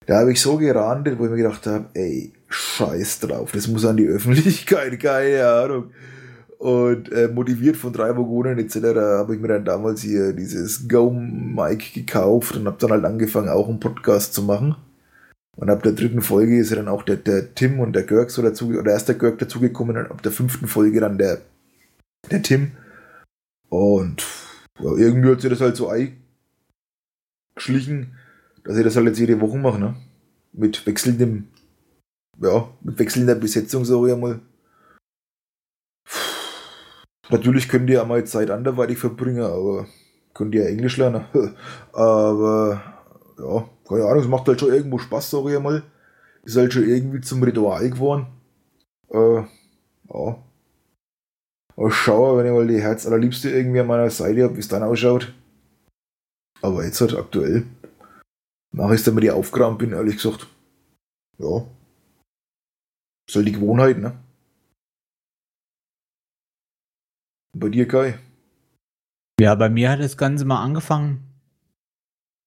[0.05, 3.85] da habe ich so gerandet, wo ich mir gedacht habe, ey, scheiß drauf, das muss
[3.85, 5.91] an die Öffentlichkeit, keine Ahnung.
[6.57, 8.75] Und äh, motiviert von drei Vogonen etc.
[8.97, 13.69] habe ich mir dann damals hier dieses Go-Mic gekauft und habe dann halt angefangen, auch
[13.69, 14.75] einen Podcast zu machen.
[15.55, 18.29] Und ab der dritten Folge ist ja dann auch der, der Tim und der Görg
[18.29, 21.39] so dazu, oder erst der Görg dazugekommen und ab der fünften Folge dann der,
[22.29, 22.71] der Tim.
[23.69, 24.25] Und
[24.79, 28.15] ja, irgendwie hat sich das halt so eingeschlichen,
[28.63, 29.95] dass ich das halt jetzt jede Woche mache, ne?
[30.51, 31.47] Mit wechselndem,
[32.41, 34.39] ja, mit wechselnder Besetzung, so ich mal.
[37.29, 39.87] Natürlich könnt ihr auch mal Zeit anderweitig verbringen, aber
[40.33, 41.25] könnt ihr ja Englisch lernen.
[41.93, 42.81] aber
[43.37, 45.83] ja, keine Ahnung, es macht halt schon irgendwo Spaß, sag ich mal.
[46.43, 48.27] Ist halt schon irgendwie zum Ritual geworden.
[49.09, 49.43] Äh,
[50.13, 50.43] ja.
[51.75, 54.67] Aber schau, wenn ich mal die Herz allerliebste irgendwie an meiner Seite habe, wie es
[54.67, 55.33] dann ausschaut.
[56.61, 57.65] Aber jetzt halt aktuell.
[58.71, 60.47] Nachher ist damit ich aufgeräumt bin, ehrlich gesagt.
[61.37, 61.65] Ja.
[63.36, 64.17] Halt die Gewohnheit, ne?
[67.53, 68.19] Bei dir, Kai?
[69.39, 71.30] Ja, bei mir hat das Ganze mal angefangen.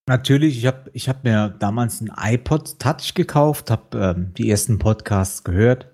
[0.08, 4.78] Natürlich, ich habe ich hab mir damals ein iPod Touch gekauft, habe ähm, die ersten
[4.78, 5.90] Podcasts gehört,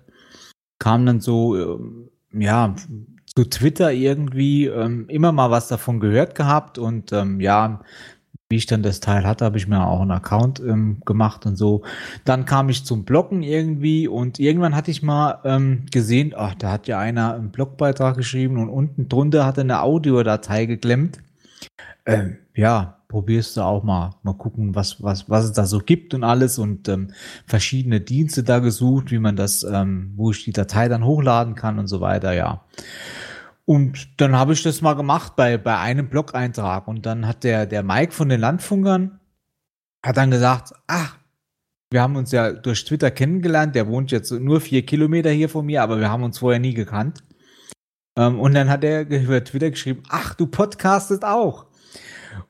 [0.79, 2.75] kam dann so, ähm, ja,
[3.25, 7.81] zu Twitter irgendwie ähm, immer mal was davon gehört gehabt und ähm, ja,
[8.49, 11.55] wie ich dann das Teil hatte, habe ich mir auch einen Account ähm, gemacht und
[11.55, 11.83] so.
[12.25, 16.71] Dann kam ich zum Bloggen irgendwie und irgendwann hatte ich mal ähm, gesehen, ach, da
[16.71, 21.19] hat ja einer einen Blogbeitrag geschrieben und unten drunter hat er eine Audiodatei geklemmt.
[22.07, 26.15] Ähm, ja, probierst du auch mal, mal gucken, was, was, was es da so gibt
[26.15, 27.11] und alles und ähm,
[27.45, 31.77] verschiedene Dienste da gesucht, wie man das, ähm, wo ich die Datei dann hochladen kann
[31.77, 32.63] und so weiter, ja.
[33.69, 36.87] Und dann habe ich das mal gemacht bei, bei einem Blog-Eintrag.
[36.87, 39.19] Und dann hat der, der Mike von den Landfunkern
[40.03, 41.19] hat dann gesagt, ach,
[41.91, 43.75] wir haben uns ja durch Twitter kennengelernt.
[43.75, 46.73] Der wohnt jetzt nur vier Kilometer hier von mir, aber wir haben uns vorher nie
[46.73, 47.23] gekannt.
[48.17, 51.67] Ähm, und dann hat er über Twitter geschrieben, ach, du podcastest auch.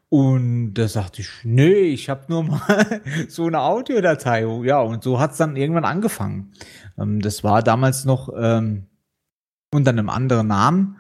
[0.08, 4.46] Und da sagte ich, nee, ich habe nur mal so eine Audiodatei.
[4.64, 6.54] Ja, und so hat es dann irgendwann angefangen.
[6.98, 8.86] Ähm, das war damals noch ähm,
[9.70, 10.96] unter einem anderen Namen.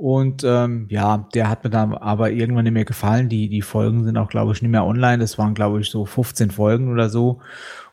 [0.00, 3.28] Und ähm, ja, der hat mir dann aber irgendwann nicht mehr gefallen.
[3.28, 5.18] Die, die Folgen sind auch, glaube ich, nicht mehr online.
[5.18, 7.40] Das waren, glaube ich, so 15 Folgen oder so.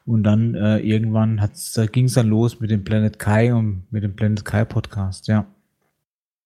[0.05, 1.41] Und dann äh, irgendwann
[1.91, 5.47] ging es dann los mit dem Planet Kai und mit dem Planet Kai Podcast, ja.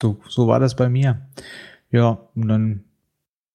[0.02, 1.28] So, so war das bei mir.
[1.92, 2.84] Ja, und dann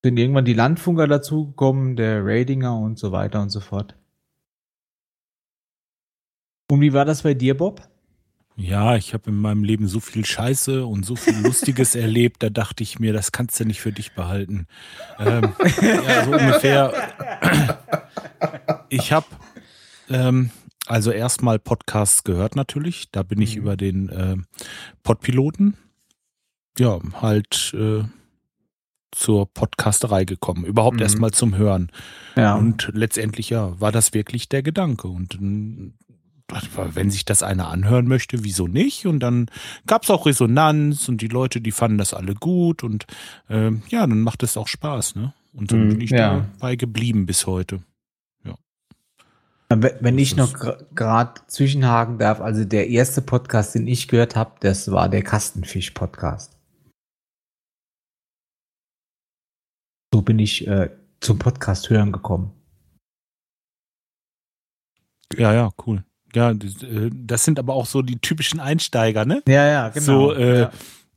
[0.05, 3.97] sind irgendwann die Landfunker dazugekommen, der Ratinger und so weiter und so fort.
[6.71, 7.83] Und wie war das bei dir, Bob?
[8.57, 12.49] Ja, ich habe in meinem Leben so viel Scheiße und so viel Lustiges erlebt, da
[12.49, 14.67] dachte ich mir, das kannst du nicht für dich behalten.
[15.19, 15.53] Ähm,
[15.83, 16.93] ja, so ungefähr.
[18.89, 19.27] Ich habe
[20.09, 20.51] ähm,
[20.87, 23.11] also erstmal Podcasts gehört natürlich.
[23.11, 23.63] Da bin ich mhm.
[23.63, 24.37] über den äh,
[25.03, 25.77] Podpiloten
[26.79, 28.05] ja halt äh,
[29.11, 30.65] zur Podcasterei gekommen.
[30.65, 31.03] Überhaupt mhm.
[31.03, 31.91] erstmal zum Hören.
[32.37, 32.55] Ja.
[32.55, 35.09] Und letztendlich ja, war das wirklich der Gedanke.
[35.09, 35.39] Und
[36.49, 39.07] wenn sich das einer anhören möchte, wieso nicht?
[39.07, 39.51] Und dann
[39.87, 43.07] gab es auch Resonanz und die Leute, die fanden das alle gut und
[43.49, 45.35] äh, ja, dann macht es auch Spaß, ne?
[45.53, 46.47] Und dann mm, bin ich ja.
[46.59, 47.83] dabei geblieben bis heute.
[48.45, 48.57] Ja.
[49.71, 50.55] Wenn ich noch
[50.95, 56.57] gerade zwischenhaken darf, also der erste Podcast, den ich gehört habe, das war der Kastenfisch-Podcast.
[60.13, 60.91] So bin ich äh,
[61.21, 62.53] zum Podcast hören gekommen.
[65.37, 66.06] Ja, ja, cool.
[66.37, 69.43] Ja, äh, das sind aber auch so die typischen Einsteiger, ne?
[69.49, 70.05] Ja, ja, genau.
[70.05, 70.71] So, äh, ja.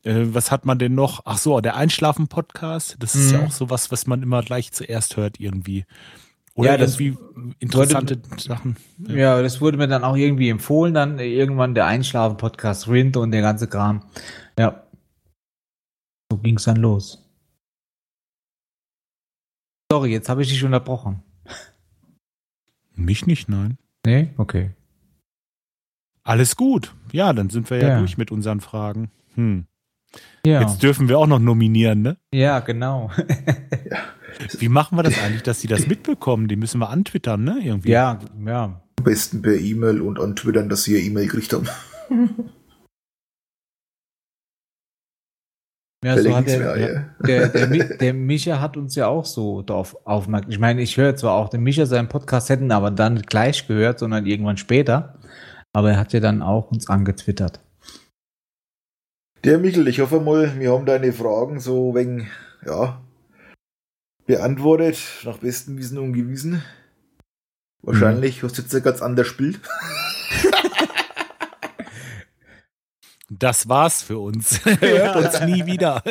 [0.04, 1.24] Äh, was hat man denn noch?
[1.26, 2.96] Ach so, der Einschlafen-Podcast.
[3.00, 3.40] Das ist mhm.
[3.40, 5.84] ja auch so was, was man immer gleich zuerst hört irgendwie.
[6.56, 8.78] Oder ja, das irgendwie interessante wurde, Sachen.
[9.10, 9.16] Ja.
[9.16, 9.42] ja.
[9.42, 13.68] das wurde mir dann auch irgendwie empfohlen, dann irgendwann der Einschlafen-Podcast Rind und der ganze
[13.68, 14.06] Kram.
[14.58, 14.84] Ja.
[16.32, 17.26] So ging es dann los.
[19.92, 21.24] Sorry, jetzt habe ich dich unterbrochen.
[22.96, 23.78] Mich nicht, nein.
[24.06, 24.30] Nee?
[24.38, 24.72] Okay.
[26.24, 26.94] Alles gut.
[27.12, 28.00] Ja, dann sind wir ja, ja.
[28.00, 29.10] durch mit unseren Fragen.
[29.36, 29.66] Hm.
[30.46, 30.62] Ja.
[30.62, 32.18] Jetzt dürfen wir auch noch nominieren, ne?
[32.34, 33.12] Ja, genau.
[34.58, 36.48] Wie machen wir das eigentlich, dass sie das mitbekommen?
[36.48, 37.60] Die müssen wir antwittern, ne?
[37.62, 37.92] Irgendwie.
[37.92, 38.82] Ja, ja.
[38.98, 41.68] Am besten per E-Mail und antwittern, dass sie ihr E-Mail gekriegt haben.
[46.02, 46.76] Ja, so hat der, mehr,
[47.26, 50.50] der, der, der, der, Micha hat uns ja auch so darauf aufmerksam.
[50.50, 53.68] Ich meine, ich höre zwar auch den Micha seinen Podcast hätten, aber dann nicht gleich
[53.68, 55.16] gehört, sondern irgendwann später.
[55.74, 57.60] Aber er hat ja dann auch uns angetwittert.
[59.44, 62.30] Der Michel, ich hoffe mal, wir haben deine Fragen so wegen,
[62.66, 63.02] ja,
[64.26, 66.62] beantwortet, nach bestem Wissen und Gewissen.
[67.82, 68.48] Wahrscheinlich mhm.
[68.48, 69.60] hast du jetzt ein ganz anderes Bild.
[73.32, 74.66] Das war's für uns.
[74.80, 76.04] Hört uns nie wieder.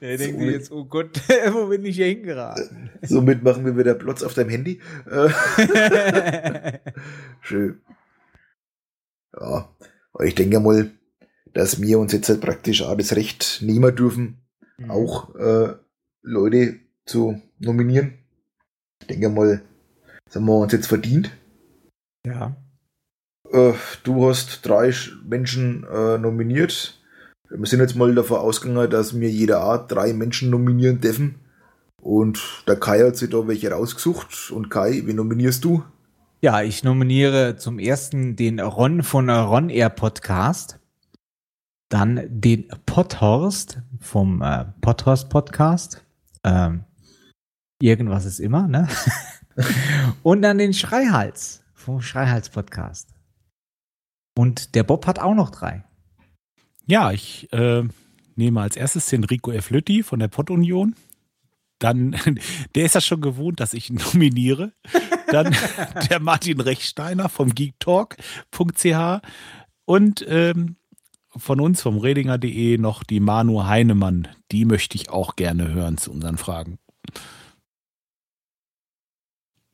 [0.00, 1.20] Er denkt so, jetzt, oh Gott,
[1.52, 2.90] wo bin ich hier hingeraten?
[3.02, 4.80] Somit machen wir wieder Plots auf deinem Handy.
[7.40, 7.80] Schön.
[9.40, 9.68] Ja,
[10.24, 10.90] ich denke mal,
[11.54, 14.38] dass wir uns jetzt halt praktisch auch das Recht nehmen dürfen,
[14.78, 14.90] mhm.
[14.90, 15.74] auch äh,
[16.22, 16.76] Leute
[17.06, 18.14] zu nominieren.
[19.00, 19.62] Ich denke mal,
[20.24, 21.30] das haben wir uns jetzt verdient.
[22.26, 22.56] Ja.
[23.50, 23.72] Äh,
[24.04, 24.92] du hast drei
[25.24, 27.00] Menschen äh, nominiert.
[27.50, 31.36] Wir sind jetzt mal davon ausgegangen, dass wir jeder Art drei Menschen nominieren dürfen.
[32.02, 34.50] Und der Kai hat sich da welche rausgesucht.
[34.50, 35.82] Und Kai, wen nominierst du?
[36.40, 40.78] Ja, ich nominiere zum ersten den Ron von Ron Air Podcast.
[41.88, 46.04] Dann den Potthorst vom äh, Potthorst Podcast.
[46.44, 46.84] Ähm,
[47.82, 48.86] irgendwas ist immer, ne?
[50.22, 53.08] Und dann den Schreihals vom Schreihals Podcast.
[54.36, 55.82] Und der Bob hat auch noch drei.
[56.86, 57.82] Ja, ich äh,
[58.36, 59.70] nehme als erstes den Rico F.
[59.70, 60.94] Lütti von der Pottunion.
[61.80, 62.16] Dann,
[62.76, 64.72] der ist ja schon gewohnt, dass ich nominiere.
[65.30, 65.54] Dann
[66.10, 69.22] der Martin Rechsteiner vom geektalk.ch
[69.84, 70.76] und ähm,
[71.36, 74.28] von uns vom Redinger.de noch die Manu Heinemann.
[74.50, 76.78] Die möchte ich auch gerne hören zu unseren Fragen.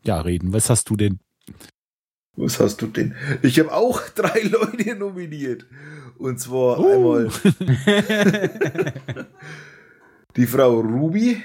[0.04, 0.52] Ja, reden.
[0.52, 1.20] Was hast du denn?
[2.36, 3.14] Was hast du denn?
[3.42, 5.66] Ich habe auch drei Leute nominiert.
[6.18, 6.92] Und zwar uh.
[6.92, 7.30] einmal
[10.36, 11.42] die Frau Ruby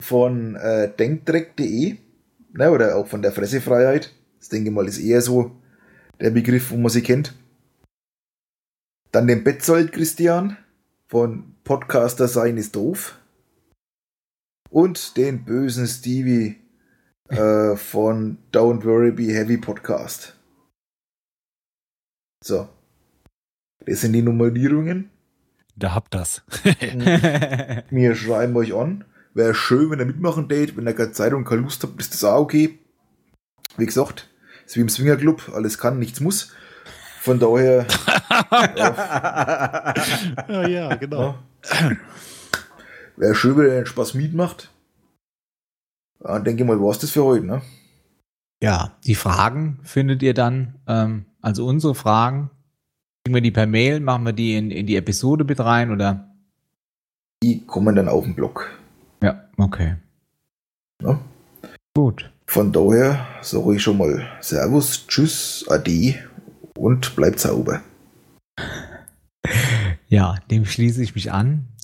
[0.00, 1.96] von äh, denkdreck.de
[2.52, 4.12] ne, oder auch von der Fressefreiheit.
[4.38, 5.52] Das denke ich mal ist eher so
[6.20, 7.34] der Begriff, wo man sie kennt.
[9.10, 10.56] Dann den Betzold Christian
[11.06, 13.18] von Podcaster sein ist doof.
[14.70, 16.56] Und den bösen Stevie
[17.28, 20.38] äh, von Don't Worry Be Heavy Podcast.
[22.42, 22.68] So.
[23.84, 25.10] Das sind die Nummerierungen.
[25.76, 26.42] Da habt das.
[27.90, 29.04] Wir schreiben euch an.
[29.34, 30.76] Wäre schön, wenn ihr mitmachen date.
[30.76, 32.78] Wenn ihr keine Zeit und keine Lust habt, ist das auch okay.
[33.76, 34.28] Wie gesagt,
[34.66, 35.50] ist wie im Swingerclub.
[35.54, 36.52] Alles kann, nichts muss.
[37.20, 37.86] Von daher.
[38.76, 39.94] ja.
[40.48, 41.38] ja, ja, genau.
[41.64, 41.92] Ja.
[43.16, 44.70] Wäre schön, wenn ihr den Spaß mitmacht.
[46.24, 47.62] Ja, denke mal, war es das für heute, ne?
[48.62, 52.50] Ja, die Fragen findet ihr dann, ähm, also unsere Fragen,
[53.24, 56.32] kriegen wir die per Mail, machen wir die in, in die Episode mit rein oder?
[57.42, 58.70] Die kommen dann auf den Blog.
[59.22, 59.96] Ja, okay.
[61.00, 61.18] Ja?
[61.94, 62.30] Gut.
[62.46, 66.16] Von daher sage ich schon mal Servus, Tschüss, Ade
[66.76, 67.80] und bleibt sauber.
[70.08, 71.68] Ja, dem schließe ich mich an.